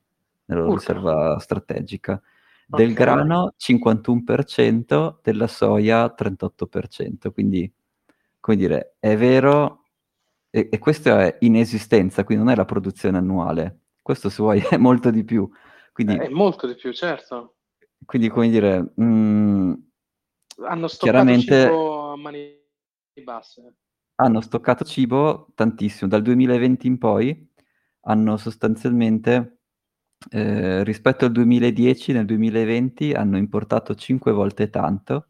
[0.46, 2.22] nella loro riserva strategica.
[2.68, 2.94] Del okay.
[2.94, 7.32] grano 51%, della soia 38%.
[7.32, 7.72] Quindi,
[8.40, 9.86] come dire, è vero,
[10.52, 13.80] e, e questo è in esistenza, quindi non è la produzione annuale.
[14.04, 15.50] Questo, se vuoi, è molto di più.
[15.92, 17.56] Quindi, è molto di più, certo.
[18.06, 18.92] Quindi, come dire...
[18.94, 19.74] Mh, mm,
[20.68, 21.62] Hanno stoccato chiaramente...
[21.64, 22.58] cibo a mani
[23.24, 23.76] basse.
[24.16, 26.10] Hanno stoccato cibo tantissimo.
[26.10, 27.50] Dal 2020 in poi
[28.02, 29.60] hanno sostanzialmente,
[30.32, 35.28] eh, rispetto al 2010, nel 2020 hanno importato 5 volte tanto,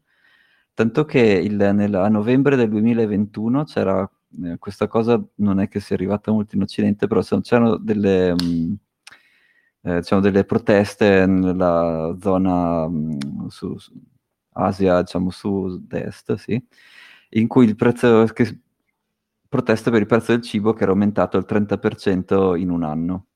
[0.74, 4.10] tanto che il, nel, a novembre del 2021 c'era
[4.44, 8.32] eh, questa cosa, non è che sia arrivata molto in Occidente, però c'erano delle...
[8.34, 8.72] Mh, mm,
[9.82, 13.92] eh, diciamo delle proteste nella zona mh, mm, su, su
[14.52, 16.62] Asia, diciamo sud-est, sì,
[17.30, 18.60] in cui il prezzo, che,
[19.48, 23.26] protesta per il prezzo del cibo che era aumentato al 30% in un anno.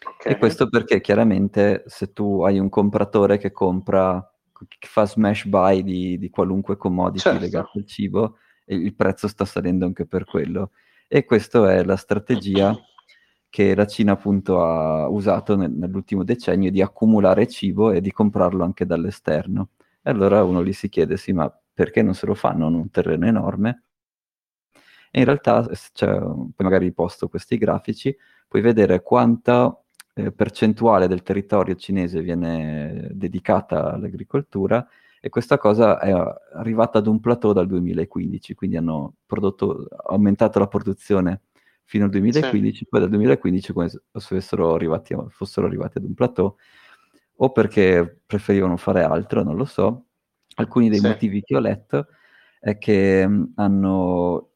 [0.00, 0.32] Okay.
[0.32, 4.20] E questo perché chiaramente se tu hai un compratore che compra,
[4.52, 7.40] che fa smash buy di, di qualunque commodity certo.
[7.40, 10.72] legato al cibo, il prezzo sta salendo anche per quello.
[11.06, 12.76] E questa è la strategia
[13.48, 18.62] che la Cina appunto ha usato nel, nell'ultimo decennio di accumulare cibo e di comprarlo
[18.62, 19.70] anche dall'esterno.
[20.08, 22.90] E allora uno gli si chiede, sì, ma perché non se lo fanno in un
[22.90, 23.82] terreno enorme?
[25.10, 28.16] E in realtà, cioè, poi magari posto questi grafici,
[28.48, 29.78] puoi vedere quanta
[30.14, 34.88] eh, percentuale del territorio cinese viene dedicata all'agricoltura
[35.20, 36.10] e questa cosa è
[36.54, 41.42] arrivata ad un plateau dal 2015, quindi hanno prodotto, aumentato la produzione
[41.84, 42.86] fino al 2015, sì.
[42.88, 46.56] poi dal 2015 come se fossero arrivati, fossero arrivati ad un plateau,
[47.40, 50.06] o perché preferivano fare altro, non lo so,
[50.56, 51.06] alcuni dei sì.
[51.06, 52.06] motivi che ho letto
[52.60, 54.50] è che mm, hanno,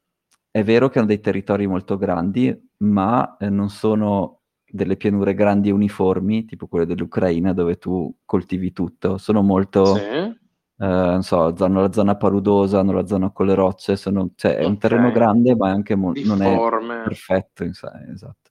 [0.51, 5.69] è vero che hanno dei territori molto grandi, ma eh, non sono delle pianure grandi
[5.69, 9.19] e uniformi, tipo quelle dell'Ucraina, dove tu coltivi tutto.
[9.19, 10.01] Sono molto, sì.
[10.01, 10.35] eh,
[10.77, 14.65] non so, hanno la zona paludosa, hanno la zona con le rocce, sono, cioè, è
[14.65, 16.59] un terreno grande, ma anche mo- non è
[17.05, 18.51] perfetto, esatto.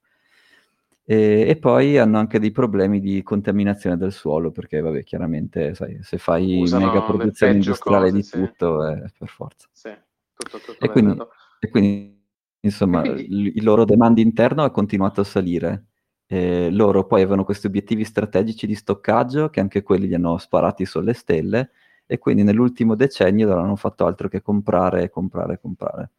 [1.11, 5.97] E, e, poi hanno anche dei problemi di contaminazione del suolo, perché vabbè, chiaramente sai,
[6.01, 8.31] se fai Usano mega produzione industriale cose, di sì.
[8.31, 9.67] tutto, è per forza.
[9.73, 9.91] Sì,
[10.33, 11.21] tutto, tutto e, quindi,
[11.59, 12.23] e, quindi,
[12.61, 13.25] insomma, quindi...
[13.25, 15.87] il, il loro demand interno è continuato a salire.
[16.25, 20.85] E loro poi avevano questi obiettivi strategici di stoccaggio, che anche quelli li hanno sparati
[20.85, 21.71] sulle stelle,
[22.05, 26.11] e quindi nell'ultimo decennio non hanno fatto altro che comprare, comprare, comprare.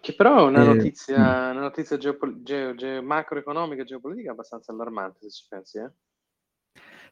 [0.00, 1.50] Che però è una eh, notizia, mm.
[1.50, 5.90] una notizia geopol- ge- ge- macroeconomica e geopolitica abbastanza allarmante, se ci pensi, eh?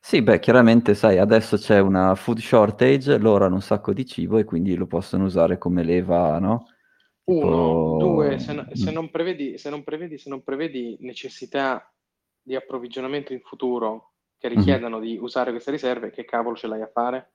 [0.00, 4.38] Sì, beh, chiaramente, sai, adesso c'è una food shortage, loro hanno un sacco di cibo
[4.38, 6.66] e quindi lo possono usare come leva, no?
[7.24, 7.46] Tipo...
[7.46, 8.94] Uno, due, se, no, se, mm.
[8.94, 11.92] non prevedi, se, non prevedi, se non prevedi necessità
[12.40, 14.56] di approvvigionamento in futuro che mm-hmm.
[14.56, 15.06] richiedano mm-hmm.
[15.06, 17.32] di usare queste riserve, che cavolo ce l'hai a fare?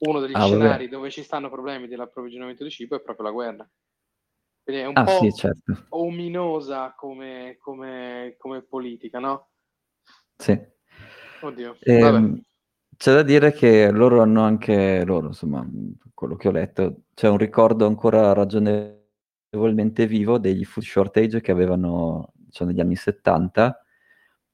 [0.00, 0.88] Uno degli ah, scenari vabbè.
[0.88, 3.70] dove ci stanno problemi dell'approvvigionamento di cibo è proprio la guerra.
[4.62, 5.86] Quindi è un ah, po' sì, certo.
[5.90, 9.48] ominosa come, come, come, politica, no?
[10.36, 10.58] Sì.
[11.40, 11.76] Oddio.
[11.80, 12.42] Eh,
[12.96, 15.66] c'è da dire che loro hanno anche, loro, insomma,
[16.12, 22.32] quello che ho letto, c'è un ricordo ancora ragionevolmente vivo degli food shortage che avevano
[22.34, 23.84] diciamo, negli anni 70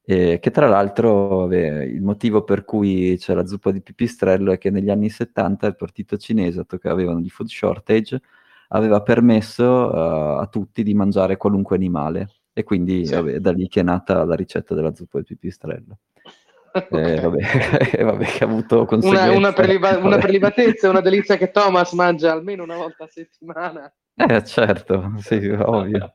[0.09, 4.59] eh, che tra l'altro beh, il motivo per cui c'è la zuppa di pipistrello è
[4.59, 8.21] che negli anni 70 il partito cinese, che avevano di food shortage,
[8.69, 13.15] aveva permesso uh, a tutti di mangiare qualunque animale e quindi sì.
[13.15, 15.99] vabbè, da lì che è nata la ricetta della zuppa di pipistrello.
[16.77, 17.17] Okay.
[17.17, 19.29] Eh, vabbè, vabbè, che ha avuto conseguenze.
[19.31, 23.91] Una, una, preliba- una prelibatezza, una delizia che Thomas mangia almeno una volta a settimana.
[24.19, 26.15] Eh, certo, sì, ovvio.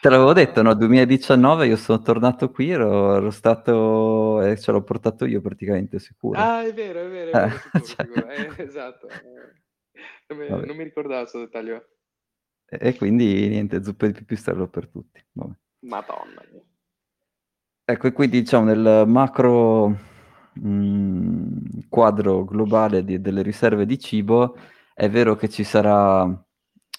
[0.00, 0.74] Te l'avevo detto, no?
[0.74, 6.38] 2019 io sono tornato qui, ero, ero stato e ce l'ho portato io praticamente sicuro.
[6.38, 8.48] Ah, è vero, è vero, è vero, eh, sicuro, cioè...
[8.56, 9.08] eh, esatto.
[10.28, 11.88] Non mi, non mi, ricordavo questo dettaglio.
[12.66, 15.22] E, e, quindi niente, zuppe di pipistrello per tutti.
[15.32, 15.54] Vabbè.
[15.80, 16.42] Madonna.
[17.84, 21.56] Ecco, e quindi diciamo nel macro mh, mm,
[21.88, 24.56] quadro globale di, delle riserve di cibo
[24.94, 26.22] è vero che ci sarà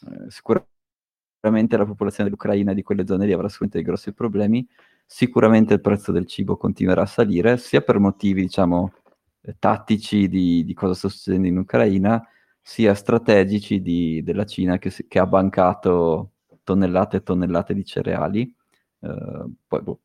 [0.10, 4.68] eh, sicuramente la popolazione dell'Ucraina e di quelle zone lì avrà sicuramente dei grossi problemi,
[5.06, 8.94] sicuramente il prezzo del cibo continuerà a salire, sia per motivi, diciamo,
[9.42, 12.24] eh, tattici di, di cosa sta succedendo in Ucraina,
[12.62, 16.34] sia strategici di, della Cina che, che, ha bancato
[16.64, 18.56] tonnellate e tonnellate di cereali,
[19.00, 20.00] eh, poi, boh,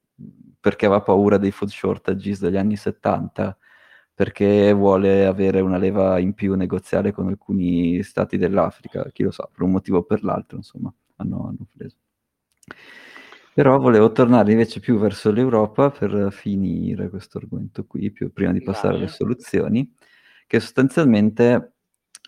[0.58, 3.56] perché aveva paura dei food shortages degli anni 70,
[4.16, 9.46] perché vuole avere una leva in più negoziale con alcuni stati dell'Africa, chi lo sa,
[9.52, 11.96] per un motivo o per l'altro, insomma, hanno, hanno preso.
[13.52, 18.62] Però volevo tornare invece più verso l'Europa per finire questo argomento qui, più, prima di
[18.62, 19.02] passare Vai.
[19.02, 19.94] alle soluzioni,
[20.46, 21.74] che sostanzialmente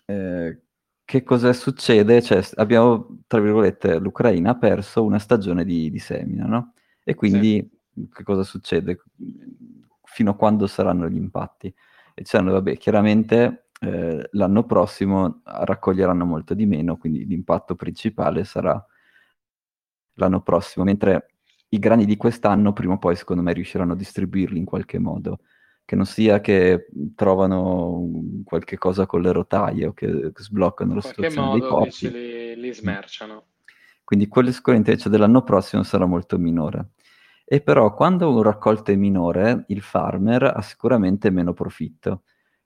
[0.05, 0.59] eh,
[1.03, 2.21] che cosa succede?
[2.21, 6.73] Cioè, abbiamo, tra virgolette, l'Ucraina ha perso una stagione di, di semina, no?
[7.03, 8.07] E quindi sì.
[8.13, 9.01] che cosa succede?
[10.11, 11.67] Fino a quando saranno gli impatti.
[11.67, 18.83] E dicendo, vabbè, chiaramente eh, l'anno prossimo raccoglieranno molto di meno, quindi l'impatto principale sarà
[20.15, 21.35] l'anno prossimo, mentre
[21.69, 25.39] i grani di quest'anno prima o poi secondo me riusciranno a distribuirli in qualche modo,
[25.85, 28.09] che non sia che trovano
[28.43, 32.11] qualche cosa con le rotaie o che, sbloccano la situazione dei porti.
[32.11, 33.45] Li, li smerciano.
[34.03, 36.93] Quindi quello sicuramente invece dell'anno prossimo sarà molto minore.
[37.51, 42.21] E però quando un raccolto è minore, il farmer ha sicuramente meno profitto.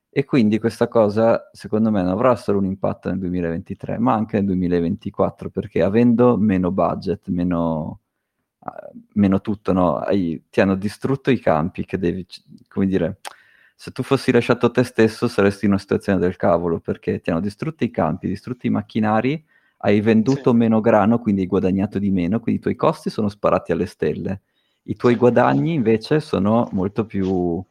[0.10, 4.36] E quindi questa cosa, secondo me, non avrà solo un impatto nel 2023, ma anche
[4.36, 8.02] nel 2024, perché avendo meno budget, meno,
[8.60, 8.72] uh,
[9.14, 10.00] meno tutto, no?
[10.00, 12.28] Hai, ti hanno distrutto i campi, che devi,
[12.68, 13.20] come dire,
[13.76, 17.40] se tu fossi lasciato te stesso saresti in una situazione del cavolo, perché ti hanno
[17.40, 19.46] distrutto i campi, distrutti i macchinari,
[19.78, 20.58] hai venduto sì.
[20.58, 24.42] meno grano, quindi hai guadagnato di meno, quindi i tuoi costi sono sparati alle stelle
[24.84, 27.64] i tuoi guadagni invece sono molto più,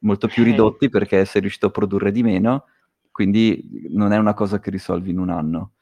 [0.00, 2.66] molto più ridotti perché sei riuscito a produrre di meno,
[3.10, 5.72] quindi non è una cosa che risolvi in un anno.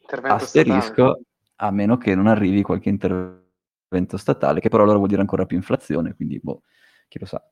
[0.00, 1.22] Intervento Asterisco, statale.
[1.56, 5.56] a meno che non arrivi qualche intervento statale, che però allora vuol dire ancora più
[5.56, 6.62] inflazione, quindi boh,
[7.08, 7.42] chi lo sa.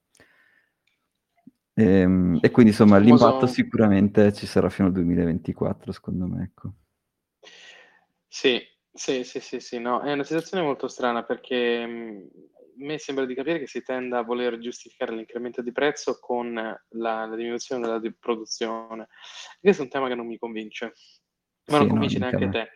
[1.77, 6.45] E, ehm, e quindi insomma l'impatto sicuramente ci sarà fino al 2024, secondo me.
[6.45, 6.73] Ecco.
[8.29, 8.61] Sì,
[8.93, 12.29] sì, sì, sì, sì, no, è una situazione molto strana perché
[12.77, 17.27] me sembra di capire che si tenda a voler giustificare l'incremento di prezzo con la,
[17.27, 19.09] la diminuzione della di produzione.
[19.61, 20.95] Questo è un tema che non mi convince,
[21.67, 22.71] ma sì, non convince no, neanche te.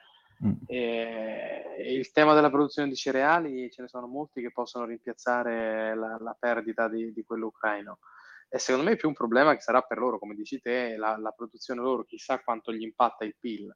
[0.45, 0.53] Mm.
[0.67, 6.17] E, il tema della produzione di cereali ce ne sono molti che possono rimpiazzare la,
[6.21, 7.99] la perdita di, di, quello ucraino.
[8.49, 11.19] E secondo me è più un problema che sarà per loro, come dici te, la,
[11.19, 13.69] la produzione loro, chissà quanto gli impatta il PIL.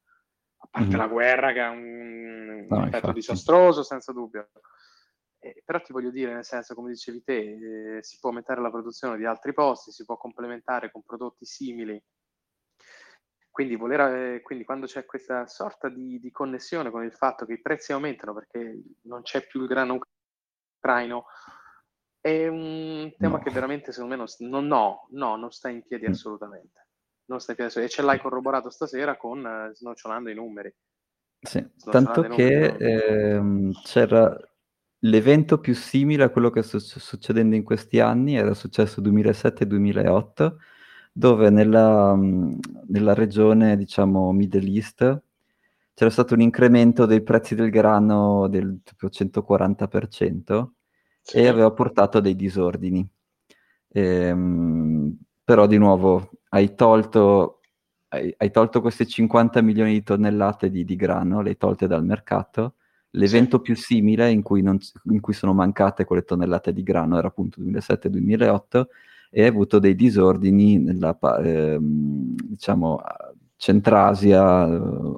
[0.58, 0.98] A parte mm.
[0.98, 3.12] la guerra che ha un, no, effetto infatti.
[3.12, 4.48] disastroso, senza dubbio.
[5.44, 8.70] Eh, però ti voglio dire, nel senso, come dicevi te, eh, si può aumentare la
[8.70, 12.00] produzione di altri posti, si può complementare con prodotti simili.
[13.50, 14.00] Quindi, voler,
[14.34, 17.92] eh, quindi quando c'è questa sorta di, di, connessione con il fatto che i prezzi
[17.92, 19.98] aumentano perché non c'è più il grano
[20.78, 21.24] ucraino,
[22.20, 23.42] è un tema no.
[23.42, 26.12] che veramente secondo me non, no, no, non sta in piedi mm.
[26.12, 26.86] assolutamente.
[27.24, 27.84] Non sta in piedi assolutamente.
[27.84, 30.72] E ce l'hai corroborato stasera con eh, snocciolando i numeri.
[31.40, 34.38] Sì, tanto che ehm, c'era
[35.04, 40.54] L'evento più simile a quello che sta succedendo in questi anni era successo 2007-2008,
[41.12, 45.22] dove nella, nella regione, diciamo, Middle East
[45.94, 50.68] c'era stato un incremento dei prezzi del grano del tipo 140%
[51.20, 51.36] sì.
[51.36, 53.06] e aveva portato a dei disordini.
[53.88, 57.60] Ehm, però di nuovo hai tolto,
[58.08, 62.04] hai, hai tolto, queste 50 milioni di tonnellate di, di grano, le hai tolte dal
[62.04, 62.76] mercato
[63.14, 67.28] L'evento più simile in cui, non, in cui, sono mancate quelle tonnellate di grano era
[67.28, 68.84] appunto 2007-2008
[69.30, 73.00] e ha avuto dei disordini nella, eh, diciamo,
[73.56, 74.66] Centrasia,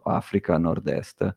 [0.03, 1.37] Africa, Nord-Est,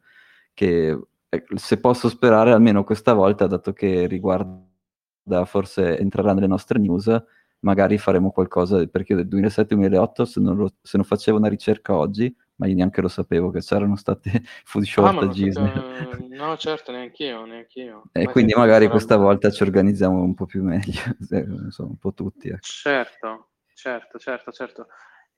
[0.54, 6.80] che eh, se posso sperare almeno questa volta, dato che riguarda, forse entrerà nelle nostre
[6.80, 7.24] news,
[7.60, 10.42] magari faremo qualcosa, perché io del 2007-2008 se
[10.82, 14.30] se non facevo una ricerca oggi ma io neanche lo sapevo che c'erano state
[14.66, 15.56] food shortages.
[15.58, 18.04] Ah, no, certo, neanche io, neanche io.
[18.12, 19.28] E ma quindi magari questa roba...
[19.28, 21.02] volta ci organizziamo un po' più meglio,
[21.66, 22.50] insomma, un po' tutti.
[22.50, 22.60] Ecco.
[22.62, 24.88] Certo, certo, certo, certo.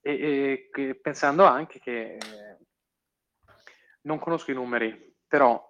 [0.02, 2.18] E, e pensando anche che
[4.02, 5.62] non conosco i numeri, però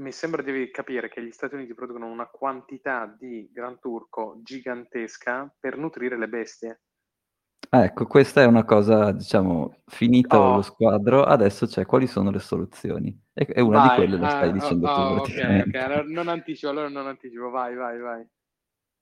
[0.00, 5.54] mi sembra di capire che gli Stati Uniti producono una quantità di Gran Turco gigantesca
[5.58, 6.82] per nutrire le bestie.
[7.72, 10.56] Ah, ecco, questa è una cosa, diciamo, finito oh.
[10.56, 13.16] lo squadro, adesso c'è quali sono le soluzioni.
[13.32, 13.88] E, e una vai.
[13.88, 15.16] di quelle lo stai ah, dicendo oh, tu oh.
[15.18, 18.26] Ok, ok, allora non anticipo, allora non anticipo, vai, vai, vai.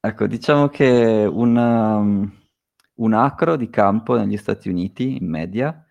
[0.01, 2.31] Ecco, diciamo che una, um,
[2.97, 5.87] un acro di campo negli Stati Uniti, in media,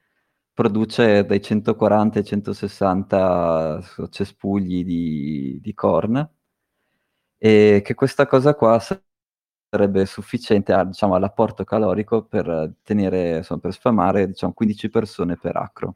[0.53, 6.29] produce dai 140 ai 160 cespugli di, di corn
[7.37, 8.79] e che questa cosa qua
[9.69, 15.55] sarebbe sufficiente a, diciamo, all'apporto calorico per tenere, insomma, per sfamare diciamo, 15 persone per
[15.57, 15.95] acro.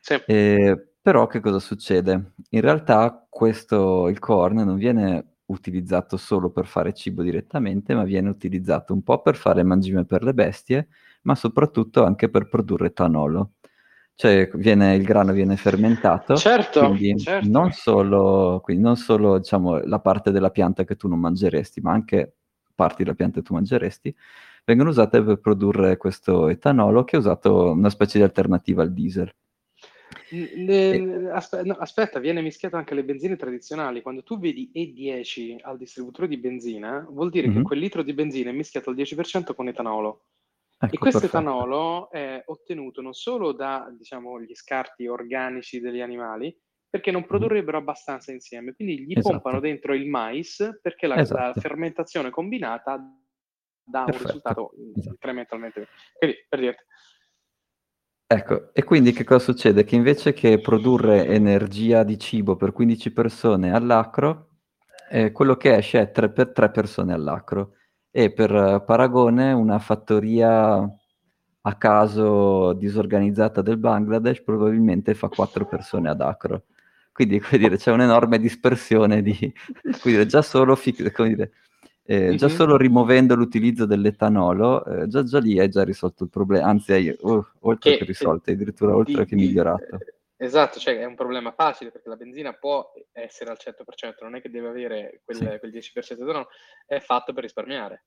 [0.00, 0.14] Sì.
[0.26, 2.32] E, però che cosa succede?
[2.50, 8.28] In realtà questo, il corn non viene utilizzato solo per fare cibo direttamente, ma viene
[8.28, 10.88] utilizzato un po' per fare mangime per le bestie,
[11.22, 13.52] ma soprattutto anche per produrre etanolo.
[14.14, 17.48] Cioè viene, il grano viene fermentato, certo, quindi certo.
[17.50, 21.92] non solo, quindi non solo diciamo, la parte della pianta che tu non mangeresti, ma
[21.92, 22.36] anche
[22.76, 24.14] parti della pianta che tu mangeresti,
[24.64, 29.32] vengono usate per produrre questo etanolo che è usato una specie di alternativa al diesel.
[30.30, 34.02] Le, aspe- no, aspetta, viene mischiato anche le benzine tradizionali.
[34.02, 37.58] Quando tu vedi E10 al distributore di benzina, vuol dire mm-hmm.
[37.58, 40.24] che quel litro di benzina è mischiato al 10% con etanolo.
[40.78, 41.38] Ecco, e questo perfetto.
[41.42, 46.54] etanolo è ottenuto non solo da, diciamo, gli scarti organici degli animali,
[46.88, 48.74] perché non produrrebbero abbastanza insieme.
[48.74, 49.34] Quindi gli esatto.
[49.34, 51.40] pompano dentro il mais perché la, esatto.
[51.40, 52.96] la fermentazione combinata
[53.82, 54.22] dà Perfetto.
[54.22, 55.10] un risultato esatto.
[55.10, 55.88] incrementalmente.
[56.18, 56.82] Quindi, per dirti.
[58.28, 59.84] Ecco, e quindi che cosa succede?
[59.84, 64.48] Che invece che produrre energia di cibo per 15 persone all'acro,
[65.10, 67.74] eh, quello che esce è 3 per 3 persone all'acro.
[68.10, 70.78] E per paragone, una fattoria
[71.68, 76.64] a caso disorganizzata del Bangladesh probabilmente fa 4 persone ad acro.
[77.16, 79.34] Quindi, come dire, c'è un'enorme dispersione di...
[80.02, 80.78] Quindi già solo...
[80.84, 81.50] Dire,
[82.02, 82.36] eh, mm-hmm.
[82.36, 86.92] Già solo rimuovendo l'utilizzo dell'etanolo, eh, già, già, lì hai già risolto il problema, anzi
[86.92, 89.98] hai, uh, oltre che, che risolto, addirittura oltre di, che migliorato.
[90.36, 94.42] Esatto, cioè è un problema facile perché la benzina può essere al 100%, non è
[94.42, 95.44] che deve avere quel, sì.
[95.58, 96.48] quel 10% di etanolo,
[96.84, 98.04] è fatto per risparmiare.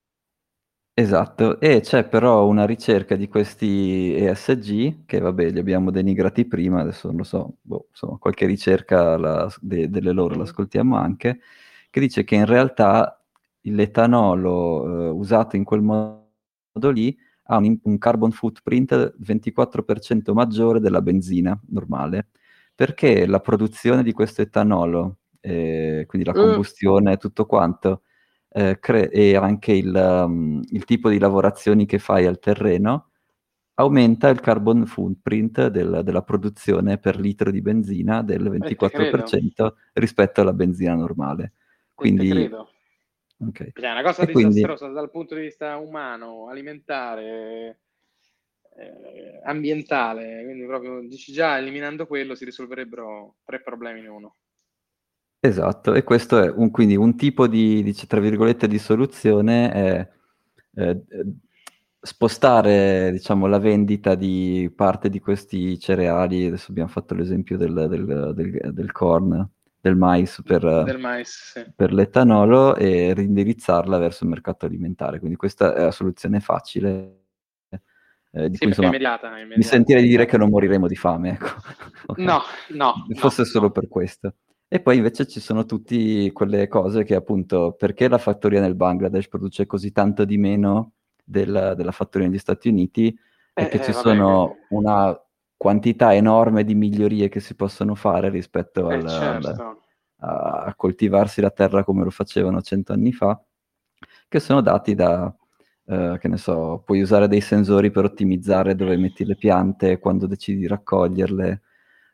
[1.00, 6.82] Esatto, e c'è però una ricerca di questi ESG, che vabbè li abbiamo denigrati prima,
[6.82, 10.40] adesso non lo so, boh, insomma qualche ricerca la, de, delle loro mm.
[10.40, 11.40] l'ascoltiamo anche,
[11.90, 13.18] che dice che in realtà
[13.62, 21.02] l'etanolo eh, usato in quel modo lì ha un, un, carbon footprint 24% maggiore della
[21.02, 22.28] benzina normale,
[22.76, 26.44] perché la produzione di questo etanolo, eh, quindi la mm.
[26.44, 28.02] combustione e tutto quanto,
[28.50, 33.12] eh, cre- e anche il, um, il, tipo di lavorazioni che fai al terreno,
[33.76, 40.54] aumenta il carbon footprint del, della produzione per litro di benzina del 24% rispetto alla
[40.54, 41.54] benzina normale.
[41.94, 42.50] Quindi
[43.42, 43.72] Okay.
[43.74, 44.96] Cioè, è una cosa e disastrosa quindi...
[44.96, 47.80] dal punto di vista umano, alimentare,
[48.76, 54.36] eh, ambientale, quindi proprio dici già eliminando quello si risolverebbero tre problemi in uno.
[55.42, 60.10] Esatto, e questo è un, quindi un tipo di, di, tra virgolette, di soluzione è
[60.76, 61.02] eh,
[62.02, 68.34] spostare diciamo, la vendita di parte di questi cereali, adesso abbiamo fatto l'esempio del, del,
[68.34, 69.48] del, del corn,
[69.80, 71.66] del mais per, del mais, sì.
[71.74, 75.20] per l'etanolo e rindirizzarla verso il mercato alimentare.
[75.20, 77.16] Quindi questa è la soluzione facile.
[78.32, 80.96] Eh, di sì, cui, insomma, immediata, immediata, mi sentirei di dire che non moriremo di
[80.96, 81.32] fame.
[81.32, 81.48] Ecco.
[82.08, 82.26] okay.
[82.26, 83.06] No, no.
[83.16, 83.72] Fosse no, solo no.
[83.72, 84.34] per questo.
[84.72, 89.28] E poi invece ci sono tutte quelle cose che appunto, perché la fattoria nel Bangladesh
[89.28, 90.92] produce così tanto di meno
[91.24, 93.08] della, della fattoria negli Stati Uniti,
[93.54, 95.20] eh, e che ci vabbè, sono una
[95.58, 99.84] quantità enorme di migliorie che si possono fare rispetto eh, al, certo.
[100.18, 103.44] a, a, coltivarsi la terra come lo facevano cento anni fa,
[104.28, 105.36] che sono dati da,
[105.86, 110.28] eh, che ne so, puoi usare dei sensori per ottimizzare dove metti le piante, quando
[110.28, 111.62] decidi di raccoglierle.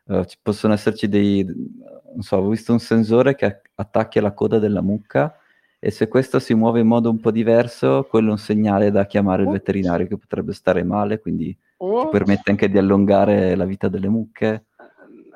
[0.08, 4.60] Uh, ci possono esserci dei, non so, ho visto un sensore che attacchi alla coda
[4.60, 5.36] della mucca
[5.80, 9.06] e se questo si muove in modo un po' diverso, quello è un segnale da
[9.06, 12.06] chiamare il veterinario che potrebbe stare male, quindi oh.
[12.06, 14.66] ti permette anche di allungare la vita delle mucche.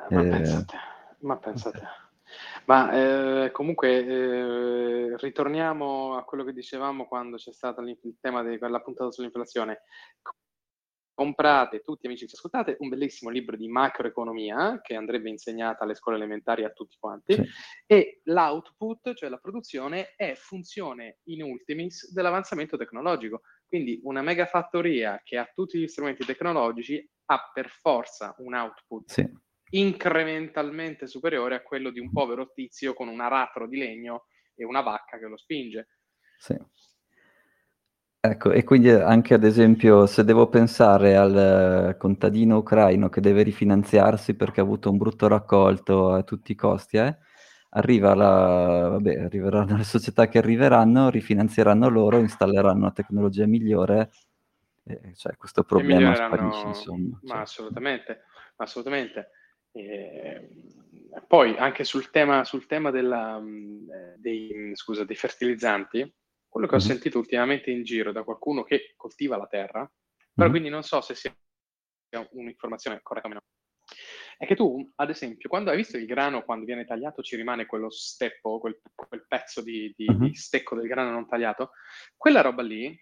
[0.09, 0.77] Ma eh, pensate,
[1.19, 1.81] ma pensate.
[2.65, 8.79] Ma eh, comunque eh, ritorniamo a quello che dicevamo quando c'è stato il tema della
[8.79, 9.81] puntata sull'inflazione
[11.19, 15.93] comprate, tutti amici che ci ascoltate, un bellissimo libro di macroeconomia che andrebbe insegnata alle
[15.93, 17.43] scuole elementari a tutti quanti sì.
[17.85, 23.41] e l'output, cioè la produzione, è funzione in ultimis dell'avanzamento tecnologico.
[23.67, 29.11] Quindi una mega fattoria che ha tutti gli strumenti tecnologici ha per forza un output
[29.11, 29.29] sì.
[29.71, 34.79] incrementalmente superiore a quello di un povero tizio con un aratro di legno e una
[34.79, 35.89] vacca che lo spinge.
[36.37, 36.57] Sì.
[38.21, 44.35] Ecco, e quindi anche ad esempio se devo pensare al contadino ucraino che deve rifinanziarsi
[44.35, 47.17] perché ha avuto un brutto raccolto a tutti i costi, eh,
[47.69, 54.11] arriva la, vabbè, arriveranno le società che arriveranno, rifinanzieranno loro, installeranno una tecnologia migliore,
[54.83, 57.17] e, cioè questo problema sparisce, insomma.
[57.21, 57.41] Ma cioè.
[57.41, 58.23] assolutamente,
[58.57, 59.29] assolutamente.
[59.71, 60.49] E,
[61.25, 63.41] poi anche sul tema, sul tema della,
[64.17, 66.13] dei, scusa, dei fertilizzanti,
[66.49, 66.87] quello che ho mm-hmm.
[66.87, 69.91] sentito ultimamente in giro da qualcuno che coltiva la terra, però
[70.41, 70.49] mm-hmm.
[70.49, 71.33] quindi non so se sia
[72.31, 73.43] un'informazione corretta o meno,
[74.37, 77.65] è che tu, ad esempio, quando hai visto il grano, quando viene tagliato, ci rimane
[77.65, 80.17] quello steppo, quel, quel pezzo di, di, uh-huh.
[80.17, 81.71] di stecco del grano non tagliato,
[82.15, 82.97] quella roba lì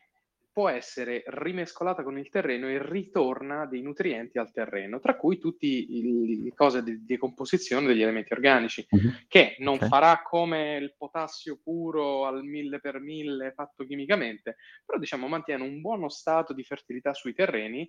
[0.57, 5.67] può essere rimescolata con il terreno e ritorna dei nutrienti al terreno, tra cui tutte
[5.67, 9.25] le cose di decomposizione degli elementi organici, uh-huh.
[9.27, 9.87] che non okay.
[9.87, 15.79] farà come il potassio puro al mille per mille fatto chimicamente, però diciamo mantiene un
[15.79, 17.87] buono stato di fertilità sui terreni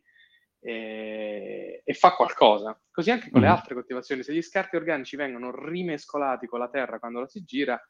[0.60, 2.78] e, e fa qualcosa.
[2.90, 3.46] Così anche con uh-huh.
[3.46, 7.44] le altre coltivazioni, se gli scarti organici vengono rimescolati con la terra quando la si
[7.44, 7.82] gira,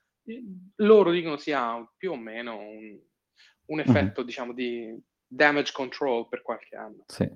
[0.77, 2.97] loro dicono si ha più o meno un
[3.69, 4.27] un effetto, mm-hmm.
[4.27, 7.05] diciamo, di damage control per qualche anno.
[7.07, 7.29] Sì.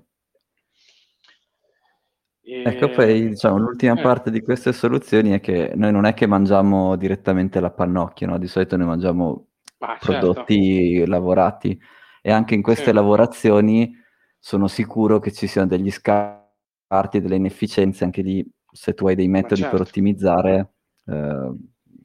[2.45, 2.63] E...
[2.65, 4.01] Ecco, poi diciamo, l'ultima eh.
[4.01, 8.37] parte di queste soluzioni è che noi non è che mangiamo direttamente la pannocchia, no?
[8.37, 9.47] di solito noi mangiamo
[9.79, 11.09] ah, prodotti certo.
[11.09, 11.79] lavorati
[12.21, 12.99] e anche in queste certo.
[12.99, 13.95] lavorazioni
[14.37, 19.29] sono sicuro che ci siano degli scarti, delle inefficienze, anche lì se tu hai dei
[19.29, 19.77] metodi certo.
[19.77, 20.73] per ottimizzare,
[21.05, 21.53] eh,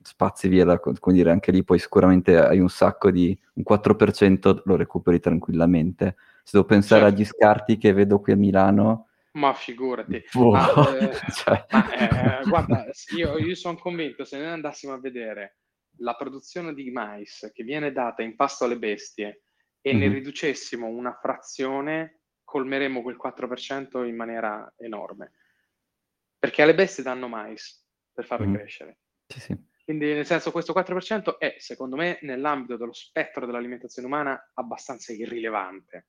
[0.08, 4.62] spazi via, da, come dire, anche lì poi sicuramente hai un sacco di, un 4%
[4.64, 6.16] lo recuperi tranquillamente.
[6.42, 7.16] Se devo pensare certo.
[7.16, 9.08] agli scarti che vedo qui a Milano...
[9.32, 10.24] Ma figurati.
[10.34, 10.50] Oh.
[10.50, 11.66] Ma, eh, cioè...
[11.70, 15.58] ma, eh, guarda, io, io sono convinto, se noi andassimo a vedere
[15.98, 19.42] la produzione di mais che viene data in pasto alle bestie
[19.80, 20.00] e mm-hmm.
[20.00, 20.14] ne mhm.
[20.14, 25.32] riducessimo una frazione, colmeremo quel 4% in maniera enorme.
[26.38, 28.56] Perché alle bestie danno mais per farle mm-hmm.
[28.56, 28.98] crescere.
[29.26, 29.66] Sì, sì.
[29.88, 36.08] Quindi nel senso questo 4% è, secondo me, nell'ambito dello spettro dell'alimentazione umana abbastanza irrilevante,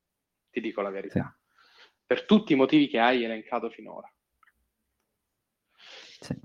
[0.50, 1.94] ti dico la verità, sì.
[2.06, 4.14] per tutti i motivi che hai elencato finora.
[6.20, 6.38] Sì.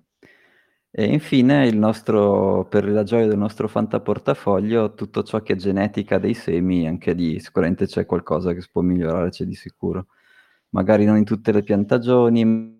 [0.93, 6.19] E infine, il nostro, per la gioia del nostro fantaportafoglio, tutto ciò che è genetica
[6.19, 10.07] dei semi, anche lì sicuramente c'è qualcosa che si può migliorare, c'è di sicuro.
[10.69, 12.74] Magari non in tutte le piantagioni,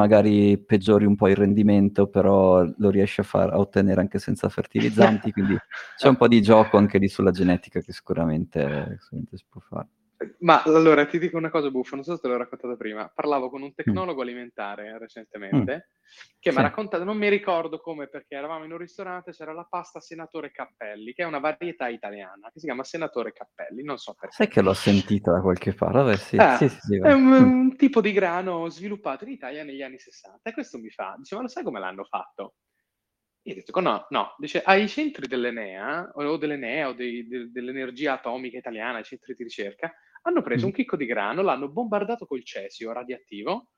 [0.00, 4.48] magari peggiori un po' il rendimento, però lo riesci a, far, a ottenere anche senza
[4.48, 5.56] fertilizzanti, quindi
[5.96, 9.88] c'è un po' di gioco anche lì sulla genetica che sicuramente, sicuramente si può fare.
[10.40, 13.10] Ma allora ti dico una cosa buffa, non so se te l'ho raccontata prima.
[13.14, 14.22] Parlavo con un tecnologo mm.
[14.22, 16.38] alimentare recentemente mm.
[16.38, 16.56] che sì.
[16.56, 19.98] mi ha raccontato, non mi ricordo come, perché eravamo in un ristorante, c'era la pasta
[19.98, 23.82] Senatore Cappelli, che è una varietà italiana che si chiama Senatore Cappelli.
[23.82, 24.34] Non so perché.
[24.34, 25.96] Sai che l'ho sentita da qualche parte?
[25.96, 27.60] Vabbè, sì, ah, sì, sì, è un, mm.
[27.60, 31.34] un, tipo di grano sviluppato in Italia negli anni 60 e questo mi fa, dice,
[31.34, 32.56] ma lo sai come l'hanno fatto?
[33.44, 38.12] Io ho detto, no, no, dice, ai centri dell'Enea, o dell'Enea, o dei, de, dell'energia
[38.12, 39.90] atomica italiana, ai centri di ricerca,
[40.22, 40.68] hanno preso mm.
[40.68, 43.72] un chicco di grano, l'hanno bombardato col cesio radioattivo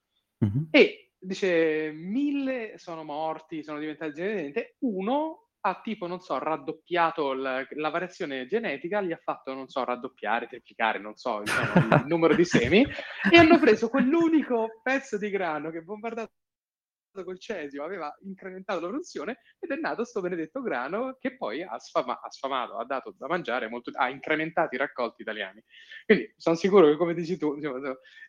[0.44, 0.64] mm-hmm.
[0.70, 7.64] e dice mille sono morti, sono diventati geneticamente, uno ha tipo, non so, raddoppiato la,
[7.76, 12.34] la, variazione genetica, gli ha fatto, non so, raddoppiare, triplicare, non so, diciamo, il numero
[12.34, 12.82] di semi,
[13.30, 16.32] e hanno preso quell'unico pezzo di grano che bombardato
[17.22, 21.78] col cesio aveva incrementato la produzione ed è nato questo benedetto grano che poi ha,
[21.78, 25.62] sfama- ha, sfamato, ha dato da mangiare, molto, ha incrementato i raccolti italiani.
[26.06, 27.78] Quindi sono sicuro che, come dici tu, diciamo,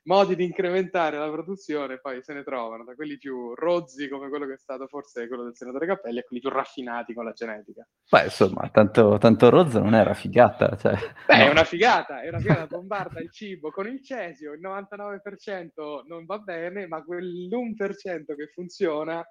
[0.03, 4.45] modi di incrementare la produzione poi se ne trovano, da quelli più rozzi come quello
[4.45, 7.87] che è stato forse quello del senatore Cappelli a quelli più raffinati con la genetica.
[8.09, 10.75] Beh, insomma, tanto, tanto rozzo non era figata.
[10.75, 10.93] Cioè,
[11.25, 11.43] Beh, no.
[11.45, 16.25] è una figata, è una figata, bombarda il cibo con il cesio, il 99% non
[16.25, 19.23] va bene, ma quell'1% che funziona funziona,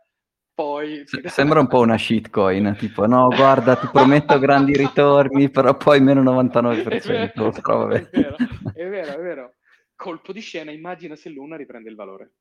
[0.55, 1.03] poi...
[1.27, 6.23] Sembra un po' una shitcoin, tipo no, guarda, ti prometto grandi ritorni, però poi meno
[6.23, 6.87] 99%.
[6.93, 8.37] È vero, è, vero,
[8.75, 9.55] è vero, è vero.
[9.97, 12.33] Colpo di scena, immagina se Luna riprende il valore.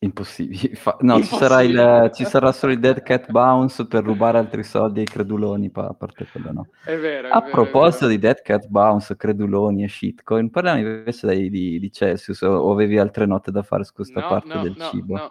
[0.00, 0.74] Impossibile.
[0.74, 0.96] Fa...
[1.00, 1.22] No, Impossibile.
[1.22, 5.06] Ci, sarà il, ci, sarà solo il Dead Cat Bounce per rubare altri soldi ai
[5.06, 6.68] creduloni, a parte quello no.
[6.84, 7.28] È vero.
[7.28, 11.92] È a vero, proposito di Dead Cat Bounce, creduloni e shitcoin, parliamo invece di, di
[11.92, 15.16] Celsius o avevi altre note da fare su questa no, parte no, del no, cibo?
[15.16, 15.30] No,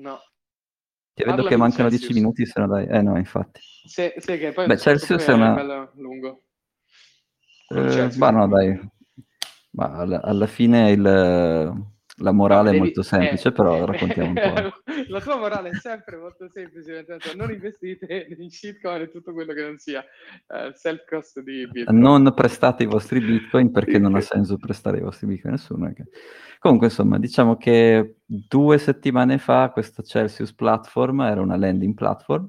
[0.00, 0.20] no.
[1.14, 2.86] Ti vedo che mancano 10 minuti, se no dai.
[2.86, 3.60] Eh no, infatti.
[3.60, 5.52] Sì, sì che poi Beh, Celsius è una...
[5.52, 6.44] bello lungo.
[7.68, 8.78] Eh, ma no, dai.
[9.70, 12.76] Ma alla, alla fine il, la morale devi...
[12.76, 14.92] è molto semplice, eh, però raccontiamo un po'.
[15.08, 17.04] la tua morale è sempre molto semplice,
[17.36, 21.98] non investite in shitcoin e tutto quello che non sia uh, self-cost di Bitcoin.
[21.98, 25.92] Non prestate i vostri Bitcoin perché non ha senso prestare i vostri Bitcoin a nessuno.
[26.58, 32.48] Comunque, insomma, diciamo che due settimane fa questa Celsius Platform era una landing platform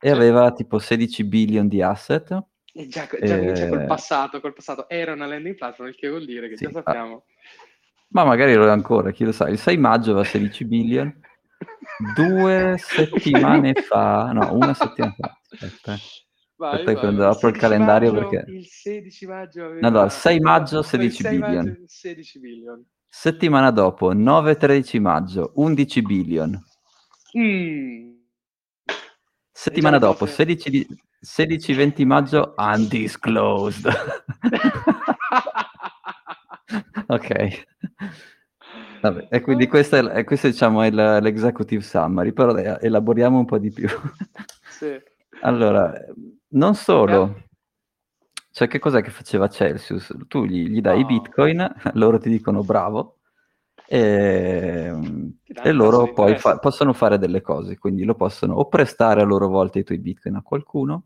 [0.00, 2.38] e aveva tipo 16 billion di asset.
[2.72, 3.68] E già, già e...
[3.68, 6.70] col passato, col passato era una landing platform, il che vuol dire che sì, già
[6.72, 7.14] sappiamo.
[7.14, 7.22] Ah,
[8.08, 9.48] ma magari lo è ancora, chi lo sa.
[9.48, 11.20] Il 6 maggio aveva 16 billion.
[12.14, 15.38] Due settimane fa, no, una settimana fa.
[15.50, 15.96] Aspetta.
[16.56, 18.50] Vai, Aspetta vai, quando apro il calendario maggio, perché...
[18.50, 19.86] Il 16 maggio aveva...
[19.86, 21.64] Allora, 6 maggio 16 6 billion.
[21.66, 22.84] Maggio, 16 billion.
[23.06, 26.64] Settimana dopo, 9-13 maggio, 11 billion.
[27.38, 28.10] Mm.
[29.52, 30.86] Settimana dopo, 16 di...
[31.20, 33.88] 16-20 maggio undisclosed.
[37.08, 37.66] ok.
[39.00, 43.70] Vabbè, e quindi questo, è, questo diciamo, è l'executive summary, però elaboriamo un po' di
[43.70, 43.88] più.
[44.78, 44.96] Sì.
[45.40, 45.92] Allora,
[46.50, 47.48] non solo,
[48.52, 50.14] cioè che cos'è che faceva Celsius?
[50.28, 53.18] Tu gli, gli dai i bitcoin, loro ti dicono bravo,
[53.86, 54.92] e,
[55.44, 59.48] e loro poi fa, possono fare delle cose, quindi lo possono o prestare a loro
[59.48, 61.04] volta i tuoi bitcoin a qualcuno,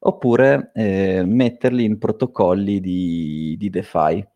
[0.00, 4.26] oppure eh, metterli in protocolli di, di DeFi.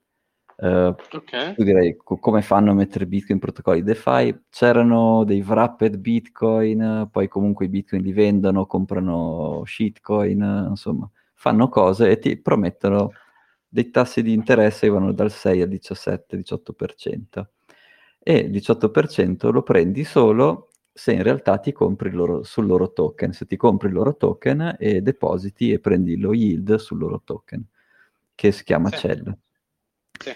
[0.61, 1.55] Uh, okay.
[1.57, 4.47] direi co- come fanno a mettere Bitcoin in protocolli DeFi?
[4.51, 12.11] C'erano dei wrapped Bitcoin, poi comunque i Bitcoin li vendono, comprano shitcoin, insomma, fanno cose
[12.11, 13.13] e ti promettono
[13.69, 17.51] dei tassi di interesse che vanno dal 6 al 17-18%
[18.19, 23.33] e il 18% lo prendi solo se in realtà ti compri loro, sul loro token,
[23.33, 27.65] se ti compri il loro token e depositi e prendi lo yield sul loro token,
[28.35, 28.97] che si chiama sì.
[28.97, 29.39] Cell.
[30.19, 30.33] Sì.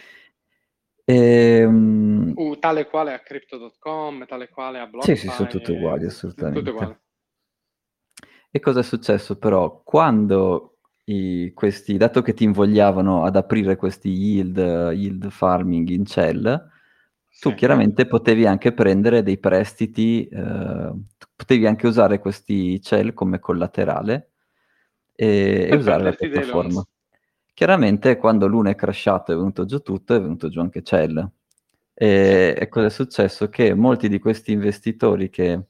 [1.04, 5.16] E, um, uh, tale quale a crypto.com, tale quale a BlockFi.
[5.16, 6.58] Sì, sì, sono tutte uguali, assolutamente.
[6.58, 6.96] Tutte uguali.
[8.50, 9.82] E cosa è successo però?
[9.82, 16.70] Quando i, questi, dato che ti invogliavano ad aprire questi yield, yield farming in Cell,
[17.40, 17.54] tu sì.
[17.54, 20.92] chiaramente potevi anche prendere dei prestiti, eh,
[21.34, 24.32] potevi anche usare questi cell come collaterale
[25.14, 26.84] e, e usare la piattaforma.
[27.54, 31.30] Chiaramente quando l'uno è crashato è venuto giù tutto, è venuto giù anche cell.
[31.94, 33.48] E, e cosa è successo?
[33.48, 35.66] Che molti di questi investitori che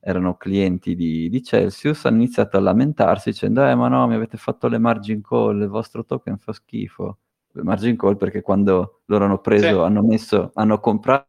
[0.00, 4.36] erano clienti di, di, Celsius hanno iniziato a lamentarsi dicendo eh ma no mi avete
[4.36, 7.18] fatto le margin call, il vostro token fa schifo
[7.62, 9.72] margin call perché quando loro hanno preso, sì.
[9.74, 11.26] hanno messo, hanno comprato,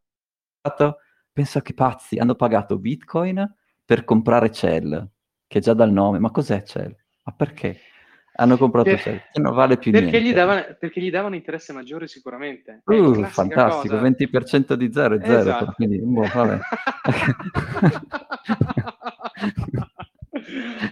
[1.31, 3.55] pensa che pazzi, hanno pagato Bitcoin
[3.85, 5.07] per comprare Cell,
[5.47, 6.95] che già dal nome, ma cos'è Cell?
[7.23, 7.79] Ma perché?
[8.39, 10.29] Hanno comprato per, che non vale più perché niente.
[10.29, 12.81] Gli davano, perché gli davano interesse maggiore sicuramente.
[12.85, 14.07] Uh, fantastico, cosa.
[14.07, 15.71] 20% di zero è zero, esatto.
[15.75, 16.59] quindi boh, vabbè.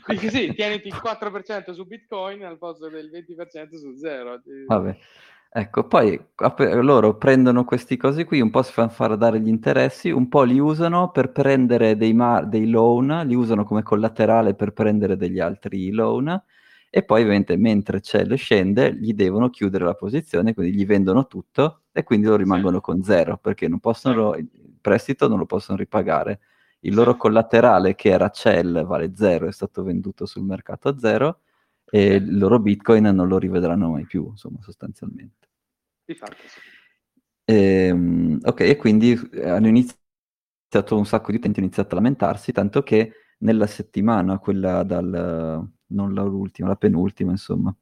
[0.08, 4.42] Dici sì, tieniti il 4% su Bitcoin al posto del 20% su zero.
[4.66, 4.98] Vabbè.
[5.58, 6.20] Ecco, poi
[6.82, 10.42] loro prendono questi cosi qui, un po' si fanno fare dare gli interessi, un po'
[10.44, 15.40] li usano per prendere dei, mar- dei loan, li usano come collaterale per prendere degli
[15.40, 16.42] altri loan
[16.98, 21.28] e poi ovviamente mentre c'è le scende gli devono chiudere la posizione, quindi gli vendono
[21.28, 24.48] tutto e quindi loro rimangono con zero perché non possono, il
[24.80, 26.40] prestito non lo possono ripagare.
[26.80, 31.42] Il loro collaterale che era Cell vale zero, è stato venduto sul mercato a zero
[31.84, 35.50] e il loro Bitcoin non lo rivedranno mai più, insomma, sostanzialmente.
[36.06, 36.60] Di fatto, sì.
[37.44, 42.54] E, ehm, ok, e quindi hanno iniziato un sacco di utenti, hanno iniziato a lamentarsi,
[42.54, 43.12] tanto che
[43.46, 47.74] nella settimana, quella dal, non l'ultima, la penultima, insomma,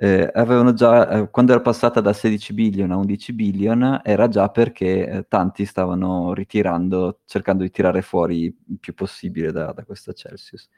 [0.00, 4.48] eh, avevano già, eh, quando era passata da 16 billion a 11 billion, era già
[4.48, 10.12] perché eh, tanti stavano ritirando, cercando di tirare fuori il più possibile da, da questa
[10.12, 10.68] Celsius.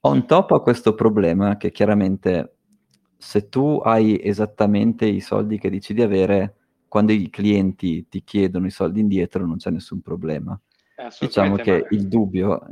[0.00, 2.56] On top a questo problema, che chiaramente
[3.18, 6.56] se tu hai esattamente i soldi che dici di avere,
[6.88, 10.58] quando i clienti ti chiedono i soldi indietro non c'è nessun problema.
[11.20, 11.86] Diciamo che ma...
[11.90, 12.66] il dubbio...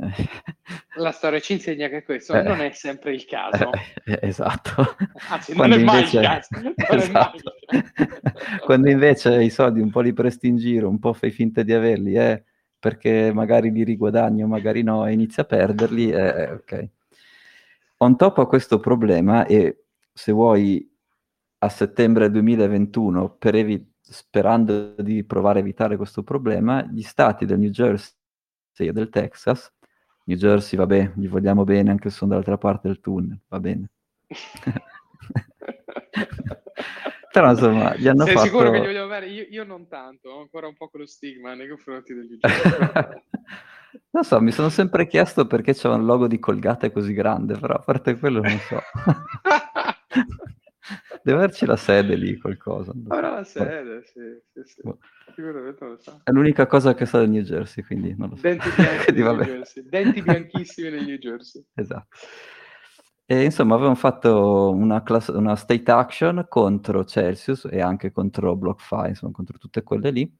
[0.95, 3.69] La storia ci insegna che questo eh, non è sempre il caso.
[4.03, 4.95] Eh, esatto.
[5.29, 6.19] Anzi, non è mai invece...
[6.19, 6.73] il caso.
[6.75, 7.53] Esatto.
[8.65, 11.73] Quando invece i soldi un po' li presti in giro, un po' fai finta di
[11.73, 12.43] averli, eh,
[12.79, 16.89] perché magari li riguadagno, magari no, e inizi a perderli, eh, eh, ok.
[17.97, 20.87] On top a questo problema, e se vuoi
[21.59, 27.59] a settembre 2021, per evitare sperando di provare a evitare questo problema, gli stati del
[27.59, 28.13] New Jersey
[28.77, 29.73] e del Texas,
[30.25, 33.89] New Jersey, vabbè, gli vogliamo bene anche se sono dall'altra parte del tunnel, va bene.
[37.31, 38.45] Però insomma, gli hanno Sei fatto...
[38.45, 39.27] sicuro che gli vogliamo bene?
[39.27, 43.21] Io, io, non tanto, ho ancora un po' quello stigma nei confronti del New Jersey.
[44.11, 47.73] non so, mi sono sempre chiesto perché c'è un logo di Colgate così grande, però
[47.75, 48.79] a parte quello non so.
[51.25, 52.93] Deve averci la sede lì, qualcosa.
[53.07, 54.19] Avrà la sede, sì,
[54.53, 54.81] sì, sì.
[54.83, 54.99] Boh.
[56.23, 58.43] È l'unica cosa che sa del New Jersey, quindi non lo so.
[58.43, 59.89] Denti bianchi nel New Jersey.
[59.89, 61.65] Denti bianchissimi nel New Jersey.
[61.73, 62.15] Esatto.
[63.25, 69.07] E insomma avevamo fatto una, class- una, state action contro Celsius e anche contro BlockFi,
[69.07, 70.31] insomma contro tutte quelle lì,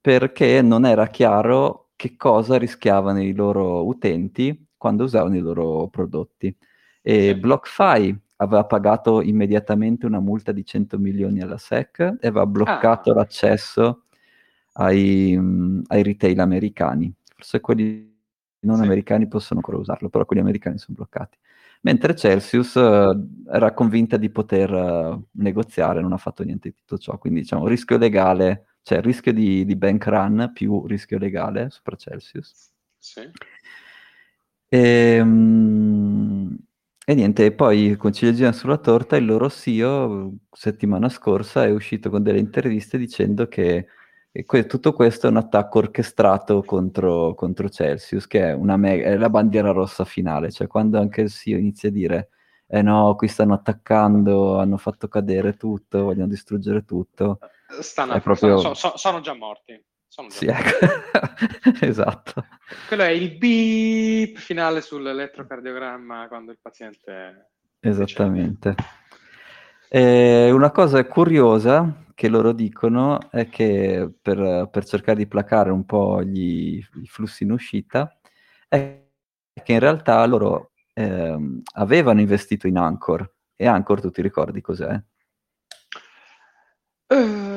[0.00, 6.56] perché non era chiaro che cosa rischiavano i loro utenti quando usavano i loro prodotti.
[7.02, 13.12] E BlockFi aveva pagato immediatamente una multa di 100 milioni alla SEC e aveva bloccato
[13.12, 13.14] ah.
[13.14, 14.02] l'accesso
[14.74, 15.38] ai,
[15.86, 17.12] ai, retail americani.
[17.34, 18.14] Forse quelli
[18.60, 18.82] non sì.
[18.82, 21.38] americani possono ancora usarlo, però quelli americani sono bloccati.
[21.82, 26.98] mentre Celsius uh, era convinta di poter uh, negoziare, non ha fatto niente di tutto
[26.98, 31.96] ciò, quindi diciamo rischio legale, cioè rischio di, di bank run più rischio legale sopra
[31.96, 32.70] Celsius.
[32.98, 33.30] Sì.
[34.68, 36.65] E, um,
[37.08, 42.20] e niente, poi con ciliegina sulla torta il loro CEO settimana scorsa è uscito con
[42.20, 43.86] delle interviste dicendo che
[44.44, 49.16] que- tutto questo è un attacco orchestrato contro, contro Celsius, che è, una me- è
[49.16, 52.30] la bandiera rossa finale, cioè quando anche il CEO inizia a dire
[52.66, 57.38] eh no, qui stanno attaccando, hanno fatto cadere tutto, vogliono distruggere tutto.
[57.80, 58.58] Stanno, proprio...
[58.58, 59.80] sono, sono, sono già morti.
[60.06, 60.86] Sono sì, ecco.
[61.84, 62.46] esatto.
[62.88, 67.50] Quello è il beep finale sull'elettrocardiogramma quando il paziente...
[67.80, 68.74] Esattamente.
[69.88, 75.84] E una cosa curiosa che loro dicono è che per, per cercare di placare un
[75.84, 78.18] po' gli, i flussi in uscita
[78.66, 79.04] è
[79.62, 85.00] che in realtà loro ehm, avevano investito in Anchor e Anchor tu ti ricordi cos'è?
[87.08, 87.55] Uh,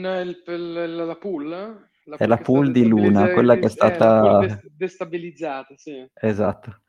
[0.00, 1.48] nel, la pool?
[2.04, 4.40] La è la pool di Luna, quella che è stata...
[4.40, 6.04] È destabilizzata, sì.
[6.14, 6.80] Esatto.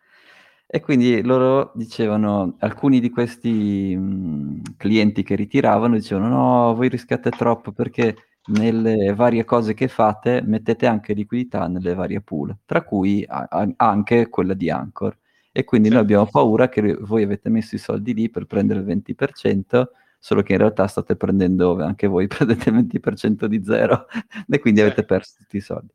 [0.65, 7.29] E quindi loro dicevano, alcuni di questi mh, clienti che ritiravano dicevano no, voi rischiate
[7.29, 8.15] troppo perché
[8.53, 13.73] nelle varie cose che fate mettete anche liquidità nelle varie pool, tra cui a- a-
[13.75, 15.17] anche quella di Anchor.
[15.51, 15.93] E quindi sì.
[15.95, 19.91] noi abbiamo paura che voi avete messo i soldi lì per prendere il 20%,
[20.23, 24.05] solo che in realtà state prendendo, anche voi prendete il 20% di zero
[24.47, 25.91] e quindi avete perso tutti i soldi.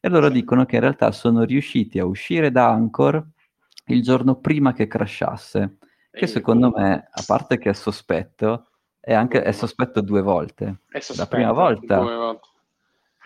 [0.00, 3.22] E loro dicono che in realtà sono riusciti a uscire da Anchor
[3.88, 5.76] il giorno prima che crashasse,
[6.10, 8.68] che secondo me, a parte che è sospetto,
[8.98, 10.80] è anche è sospetto due volte.
[10.88, 12.40] Sospetto, la prima volta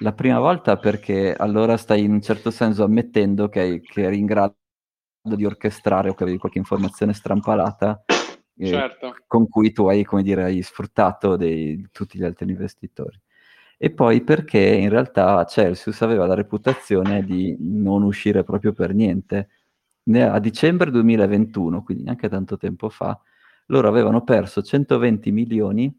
[0.02, 4.24] la prima volta perché allora stai in un certo senso ammettendo che, che eri in
[4.24, 4.56] grado
[5.22, 8.02] di orchestrare o che avevi qualche informazione strampalata
[8.60, 9.16] eh, certo.
[9.26, 13.18] con cui tu hai, come dire, hai sfruttato dei, tutti gli altri investitori.
[13.78, 19.48] E poi perché in realtà Celsius aveva la reputazione di non uscire proprio per niente
[20.12, 23.18] a dicembre 2021, quindi neanche tanto tempo fa,
[23.66, 25.92] loro avevano perso 120 milioni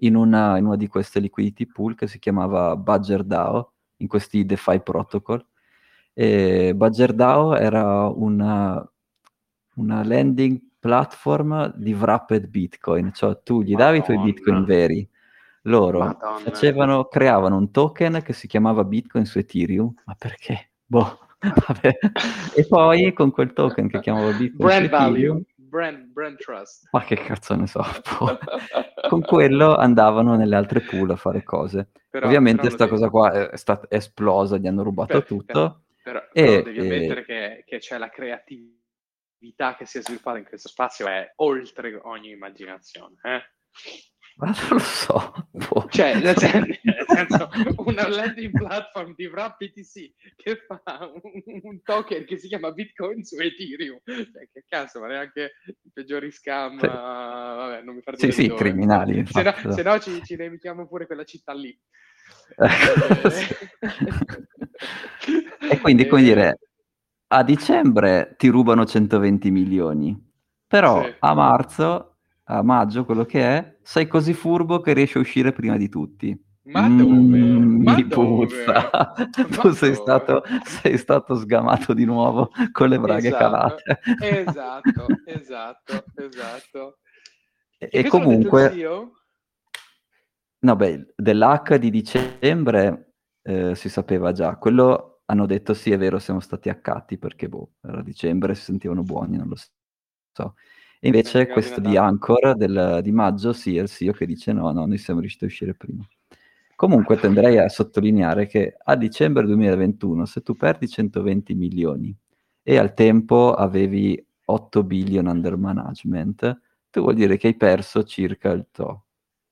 [0.00, 4.44] in una, in una di queste liquidity pool che si chiamava Badger DAO, in questi
[4.44, 5.44] DeFi protocol.
[6.12, 8.88] E Badger DAO era una,
[9.76, 15.08] una landing platform di wrapped Bitcoin, cioè tu gli davi i tuoi Bitcoin veri,
[15.62, 20.70] loro facevano, creavano un token che si chiamava Bitcoin su Ethereum, ma perché?
[20.84, 21.98] Boh, Vabbè.
[22.56, 26.88] E poi con quel token che chiamavo Bitcoin brand value, brand, brand trust.
[26.90, 27.80] Ma che cazzo ne so.
[29.08, 31.90] con quello andavano nelle altre pool a fare cose.
[32.10, 35.82] Però, Ovviamente questa cosa qua è stata esplosa, gli hanno rubato per, tutto.
[36.02, 37.24] Però, però, e, devi ammettere e...
[37.24, 38.80] che, che c'è la creatività
[39.76, 43.14] che si è sviluppata in questo spazio è oltre ogni immaginazione.
[43.22, 43.42] Eh?
[44.36, 45.32] Ma non lo so.
[45.50, 45.86] Boh.
[45.88, 47.50] Cioè, nel senso,
[47.84, 50.80] una landing platform di WrapBTC che fa
[51.22, 54.00] un, un, token che si chiama Bitcoin su Ethereum.
[54.04, 56.78] Cioè, che cazzo, ma neanche i peggiori scam.
[56.78, 56.86] Sì.
[56.86, 58.60] Uh, vabbè, non mi fate Sì, sì, dove.
[58.60, 59.26] criminali.
[59.26, 61.78] Se no, se no, ci, ci limitiamo pure quella città lì.
[65.70, 66.58] e quindi, come dire,
[67.32, 70.30] a dicembre ti rubano 120 milioni,
[70.66, 71.14] però sì.
[71.20, 75.76] a marzo a maggio, quello che è, sei così furbo che riesci a uscire prima
[75.76, 76.38] di tutti.
[76.64, 77.12] Ma dove?
[77.12, 78.46] Mm, Ma mi dove?
[78.46, 79.12] puzza.
[79.50, 84.00] tu sei stato, sei stato, sgamato di nuovo con le braghe esatto, calate.
[84.20, 86.98] esatto, esatto, esatto.
[87.78, 89.10] E, e comunque...
[90.60, 94.56] No, beh, dell'H di dicembre eh, si sapeva già.
[94.56, 99.02] Quello hanno detto sì, è vero, siamo stati accatti perché, boh, era dicembre, si sentivano
[99.02, 100.54] buoni, non lo so.
[101.04, 104.70] E invece questo di Anchor del, di maggio sì, è il CEO che dice no,
[104.70, 106.06] no, noi siamo riusciti a uscire prima.
[106.76, 112.16] Comunque tenderei a sottolineare che a dicembre 2021, se tu perdi 120 milioni
[112.62, 116.60] e al tempo avevi 8 billion under management,
[116.90, 119.04] tu vuol dire che hai perso circa il, to,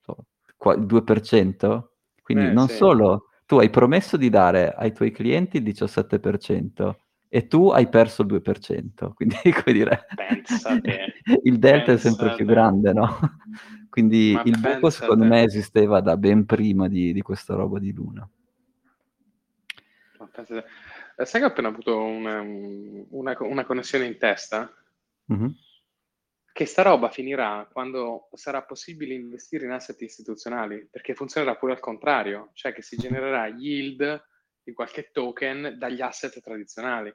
[0.02, 0.26] to,
[0.76, 1.84] il 2%?
[2.22, 2.76] Quindi Beh, non sì.
[2.76, 6.94] solo tu hai promesso di dare ai tuoi clienti il 17%,
[7.28, 11.92] e tu hai perso il 2%, quindi come dire, pensate, il delta pensate.
[11.94, 13.18] è sempre più grande, no?
[13.90, 17.92] quindi Ma il buco secondo me esisteva da ben prima di, di questa roba di
[17.92, 18.28] Luna.
[21.16, 24.72] Eh, sai che ho appena avuto una, una, una connessione in testa?
[25.32, 25.48] Mm-hmm.
[26.60, 31.80] Che sta roba finirà quando sarà possibile investire in asset istituzionali, perché funzionerà pure al
[31.80, 34.22] contrario, cioè che si genererà yield
[34.62, 37.10] di qualche token dagli asset tradizionali.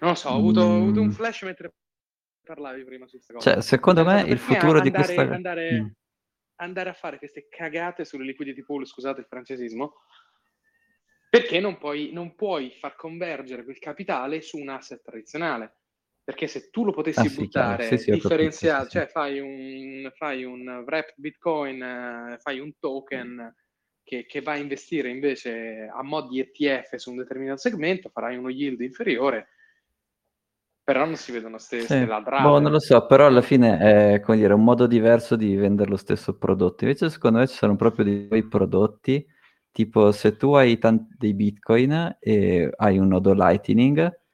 [0.00, 0.70] Non lo so, ho avuto, mm.
[0.70, 1.74] ho avuto un flash mentre
[2.42, 3.52] parlavi prima su questa cosa.
[3.52, 5.20] Cioè, secondo me il futuro di questa...
[5.20, 5.86] Andare, mm.
[6.62, 9.96] andare a fare queste cagate sulle liquidity pool, scusate il francesismo,
[11.28, 15.77] perché non puoi, non puoi far convergere quel capitale su un asset tradizionale.
[16.28, 20.12] Perché se tu lo potessi ah, buttare sì, sì, differenziato, capito, sì, cioè fai un,
[20.14, 23.54] fai un wrapped Bitcoin, eh, fai un token
[24.02, 28.36] che, che, va a investire invece a mod di ETF su un determinato segmento, farai
[28.36, 29.48] uno yield inferiore,
[30.84, 32.06] però non si vedono stesse sì.
[32.06, 32.42] ladrate.
[32.42, 35.88] Boh, non lo so, però alla fine è come dire, un modo diverso di vendere
[35.88, 36.84] lo stesso prodotto.
[36.84, 39.26] Invece secondo me ci sono proprio dei prodotti,
[39.72, 44.26] tipo se tu hai tanti, dei bitcoin e hai un nodo Lightning,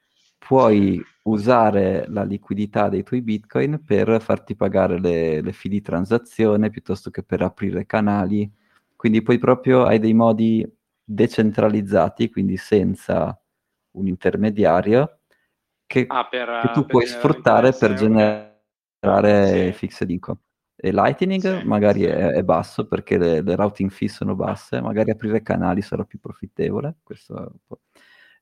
[0.47, 6.68] puoi usare la liquidità dei tuoi bitcoin per farti pagare le, le fee di transazione
[6.68, 8.51] piuttosto che per aprire canali.
[8.95, 10.66] Quindi poi proprio hai dei modi
[11.03, 13.38] decentralizzati, quindi senza
[13.92, 15.20] un intermediario,
[15.86, 19.72] che, ah, per, che tu per puoi sfruttare per generare sì.
[19.72, 20.40] fixed income.
[20.76, 22.07] E Lightning sì, magari sì.
[22.07, 26.18] È, è, basso perché le, le, routing fee sono basse, magari aprire canali sarà più
[26.18, 26.97] profittevole.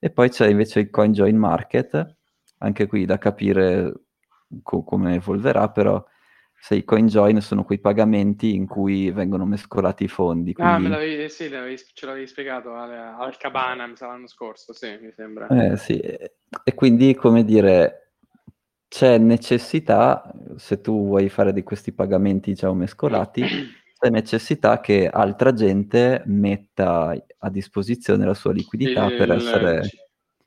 [0.03, 2.17] E poi c'è invece il CoinJoin Market,
[2.57, 3.93] anche qui da capire
[4.61, 6.03] co- come evolverà, però
[6.59, 10.51] se i CoinJoin sono quei pagamenti in cui vengono mescolati i fondi.
[10.51, 10.73] Quindi...
[10.73, 15.13] Ah, me l'avevi, sì, l'avevi, ce l'avevi spiegato al, al Cabana, l'anno scorso, sì, mi
[15.15, 15.47] sembra.
[15.47, 18.11] Eh, sì, e quindi, come dire,
[18.89, 23.41] c'è necessità, se tu vuoi fare di questi pagamenti già mescolati,
[24.03, 29.79] c'è necessità che altra gente metta a disposizione la sua liquidità il, per essere...
[29.79, 29.89] Il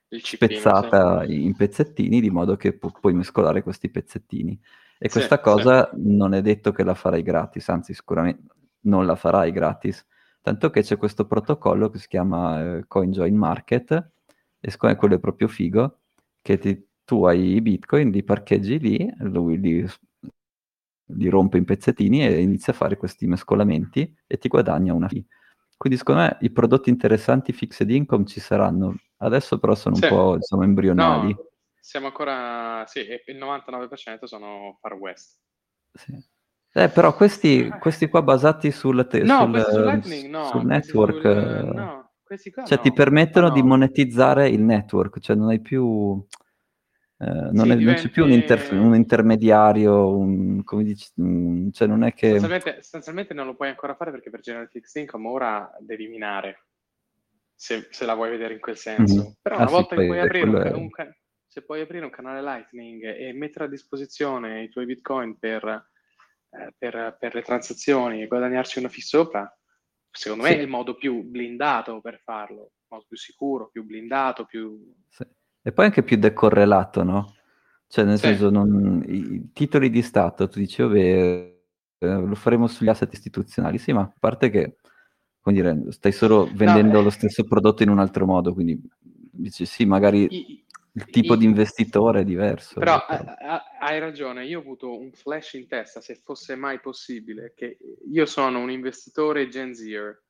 [0.08, 1.44] il spezzata sì.
[1.44, 4.58] in pezzettini di modo che pu- puoi mescolare questi pezzettini.
[4.98, 6.00] E sì, questa cosa sì.
[6.04, 8.42] non è detto che la farai gratis, anzi sicuramente
[8.82, 10.06] non la farai gratis,
[10.40, 14.10] tanto che c'è questo protocollo che si chiama eh, CoinJoin Market,
[14.60, 15.98] e siccome quello è proprio figo,
[16.40, 19.86] che ti, tu hai i bitcoin, li parcheggi lì, lui li,
[21.08, 25.24] li rompe in pezzettini e inizia a fare questi mescolamenti e ti guadagna una fee.
[25.76, 30.04] Quindi secondo me i prodotti interessanti fixed income ci saranno, adesso però sono sì.
[30.04, 31.34] un po' diciamo, embrionali.
[31.34, 35.38] No, siamo ancora, sì, il 99% sono Far West.
[35.92, 36.12] Sì.
[36.72, 41.20] Eh, però questi, questi qua basati sul, te- no, sul, sul, Lightning, no, sul network,
[41.22, 42.10] sul, no,
[42.66, 46.22] cioè ti permettono di monetizzare il network, cioè non hai più
[47.18, 47.84] eh, non, sì, è, diventi...
[47.84, 52.32] non, c'è più un, inter- un intermediario, un, come dici, un, cioè non è che...
[52.32, 56.66] Sostanzialmente, sostanzialmente, non lo puoi ancora fare perché per generare fixed income ora devi minare,
[57.54, 59.14] se, se la vuoi vedere in quel senso.
[59.14, 59.32] Mm-hmm.
[59.40, 60.72] Però una ah, volta sì, che puoi aprire un, è...
[60.72, 60.90] un,
[61.46, 65.64] se puoi aprire un canale Lightning e mettere a disposizione i tuoi bitcoin per,
[66.50, 69.58] eh, per, per le transazioni e guadagnarci una fee sopra,
[70.10, 74.44] secondo me è il modo più blindato per farlo, il modo più sicuro, più blindato,
[74.44, 74.78] più...
[75.08, 75.24] Sì
[75.66, 77.34] e poi anche più decorrelato, no?
[77.88, 78.26] Cioè, nel sì.
[78.26, 81.00] senso, non, i titoli di Stato, tu dici, vabbè,
[81.98, 83.78] eh, lo faremo sugli asset istituzionali.
[83.78, 84.76] Sì, ma a parte che,
[85.40, 89.66] come dire, stai solo vendendo no, lo stesso prodotto in un altro modo, quindi dici,
[89.66, 92.78] sì, magari i, il tipo i, di investitore è diverso.
[92.78, 97.54] Però a, hai ragione, io ho avuto un flash in testa, se fosse mai possibile,
[97.56, 97.76] che
[98.08, 100.25] io sono un investitore Gen Zer,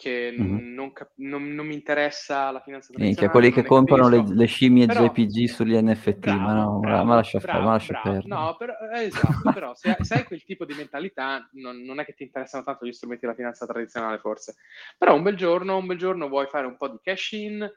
[0.00, 0.72] che mm-hmm.
[0.72, 3.26] non, cap- non, non, mi interessa la finanza tradizionale.
[3.26, 7.04] Che quelli che comprano le, le, scimmie però, JPG sugli NFT, bravo, ma no, bravo,
[7.04, 8.26] ma lascia bravo, fare, ma lascia perdere.
[8.26, 12.06] No, però, eh, esatto, però se, se, hai quel tipo di mentalità non, non, è
[12.06, 14.56] che ti interessano tanto gli strumenti della finanza tradizionale forse,
[14.96, 17.70] però un bel giorno, un bel giorno vuoi fare un po' di cash in,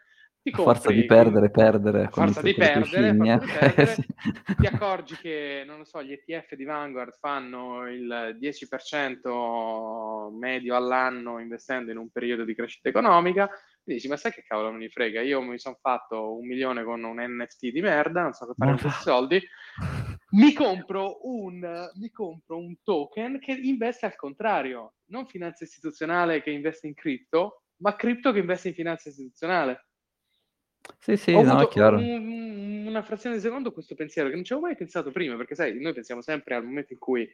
[0.43, 2.09] ti compri, forza di perdere, perdere.
[2.11, 4.05] Forza di perdere, forza di perdere sì.
[4.59, 11.39] ti accorgi che, non lo so, gli ETF di Vanguard fanno il 10% medio all'anno
[11.39, 13.49] investendo in un periodo di crescita economica,
[13.85, 15.21] e dici, ma sai che cavolo me ne frega?
[15.21, 18.71] Io mi sono fatto un milione con un NFT di merda, non so che fare
[18.71, 19.41] con questi soldi,
[20.31, 26.51] mi compro, un, mi compro un token che investe al contrario, non finanza istituzionale che
[26.51, 29.85] investe in cripto, ma cripto che investe in finanza istituzionale.
[30.99, 31.97] Sì, sì, Ho no, è chiaro.
[31.97, 35.55] un- una frazione di secondo questo pensiero che non ci avevo mai pensato prima, perché
[35.55, 37.27] sai, noi pensiamo sempre al momento in cui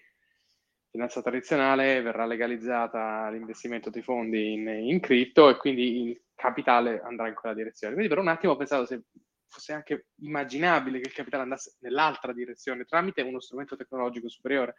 [0.89, 7.27] finanza tradizionale verrà legalizzata l'investimento dei fondi in, in cripto e quindi il capitale andrà
[7.27, 7.93] in quella direzione.
[7.93, 9.03] Quindi per un attimo ho pensato se
[9.47, 14.75] fosse anche immaginabile che il capitale andasse nell'altra direzione tramite uno strumento tecnologico superiore.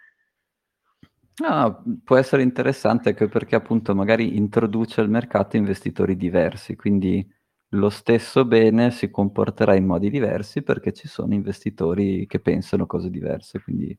[1.36, 7.26] No, può essere interessante anche perché appunto magari introduce al mercato investitori diversi, quindi
[7.70, 13.10] lo stesso bene si comporterà in modi diversi perché ci sono investitori che pensano cose
[13.10, 13.96] diverse, quindi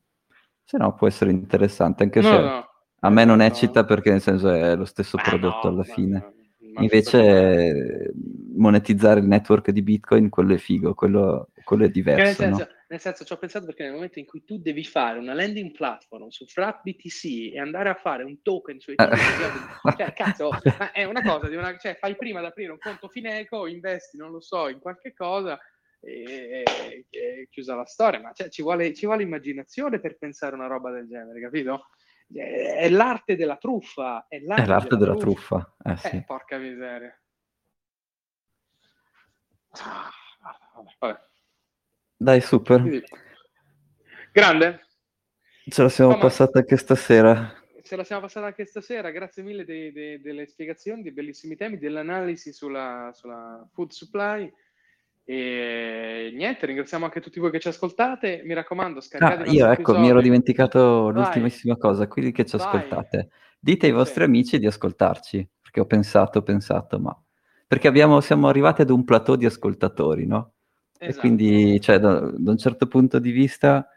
[0.64, 2.68] se no può essere interessante, anche no, se no.
[3.00, 6.34] a me non eccita perché nel senso è lo stesso Beh, prodotto no, alla fine.
[6.78, 8.12] Invece
[8.54, 12.22] monetizzare il network di Bitcoin, quello è figo, quello quello è diverso.
[12.22, 12.81] Nel senso, no?
[12.92, 15.70] Nel senso, ci ho pensato perché nel momento in cui tu devi fare una landing
[15.70, 20.50] platform su Frat BTC e andare a fare un token su Ethereum, cioè, cazzo,
[20.92, 24.30] è una cosa di una, cioè, fai prima ad aprire un conto Fineco, investi, non
[24.30, 25.58] lo so, in qualche cosa
[26.00, 30.54] e, e, e chiusa la storia, ma cioè, ci, vuole, ci vuole immaginazione per pensare
[30.54, 31.86] una roba del genere, capito?
[32.30, 34.26] È l'arte della truffa.
[34.28, 35.74] È l'arte, è l'arte della, della truffa.
[35.78, 35.90] truffa.
[35.90, 36.24] Eh, eh, sì.
[36.26, 37.22] porca miseria.
[40.98, 41.30] vabbè.
[42.22, 42.80] Dai, super.
[42.80, 43.02] Quindi,
[44.30, 44.86] grande.
[45.68, 47.52] Ce la siamo Thomas, passata anche stasera.
[47.82, 49.10] Ce la siamo passata anche stasera.
[49.10, 54.52] Grazie mille dei, dei, delle spiegazioni, dei bellissimi temi, dell'analisi sulla, sulla food supply.
[55.24, 58.42] E niente, ringraziamo anche tutti voi che ci ascoltate.
[58.44, 60.00] Mi raccomando, scaricate ah, io ecco, episodi.
[60.00, 61.14] mi ero dimenticato Vai.
[61.14, 62.66] l'ultimissima cosa, quelli che ci Vai.
[62.66, 63.30] ascoltate.
[63.58, 64.28] Dite ai vostri sì.
[64.28, 67.20] amici di ascoltarci, perché ho pensato, ho pensato, ma
[67.66, 70.52] perché abbiamo, siamo arrivati ad un plateau di ascoltatori, no?
[71.02, 71.18] Esatto.
[71.18, 73.88] E quindi, cioè, da, da, un certo punto di vista,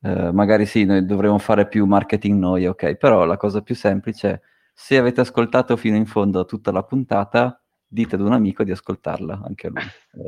[0.00, 4.30] eh, magari sì, noi dovremmo fare più marketing noi, ok, però la cosa più semplice
[4.30, 4.40] è,
[4.72, 9.42] se avete ascoltato fino in fondo tutta la puntata, dite ad un amico di ascoltarla,
[9.44, 9.82] anche lui.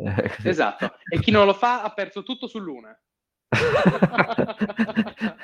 [0.07, 3.01] Eh, esatto, e chi non lo fa ha perso tutto su Luna.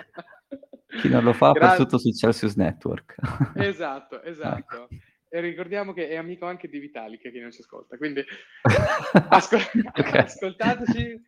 [1.00, 3.14] chi non lo fa ha perso tutto su Celsius Network.
[3.54, 4.88] esatto, esatto.
[5.34, 7.96] E ricordiamo che è amico anche di Vitali, che non ci ascolta.
[7.96, 8.22] Quindi
[9.30, 10.20] ascol- okay.
[10.20, 11.20] ascoltateci,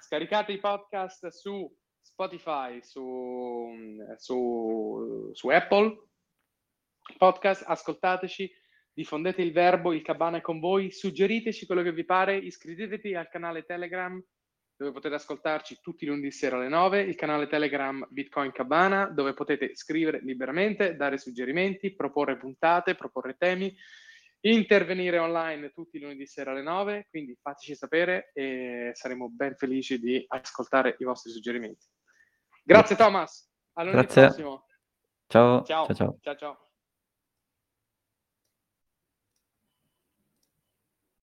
[0.00, 3.70] scaricate i podcast su Spotify, su,
[4.18, 5.96] su, su Apple
[7.16, 8.52] Podcast, ascoltateci
[8.92, 13.30] diffondete il verbo, il cabana è con voi, suggeriteci quello che vi pare, iscrivetevi al
[13.30, 14.22] canale Telegram
[14.76, 19.34] dove potete ascoltarci tutti i lunedì sera alle 9, il canale Telegram Bitcoin Cabana dove
[19.34, 23.74] potete scrivere liberamente, dare suggerimenti, proporre puntate, proporre temi,
[24.40, 29.98] intervenire online tutti i lunedì sera alle 9, quindi fateci sapere e saremo ben felici
[29.98, 31.86] di ascoltare i vostri suggerimenti.
[32.62, 34.22] Grazie Thomas, a lunedì Grazie.
[34.22, 34.66] prossimo.
[35.28, 35.62] Ciao.
[35.62, 35.86] Ciao.
[35.86, 35.94] ciao.
[35.94, 36.18] ciao.
[36.20, 36.68] ciao, ciao.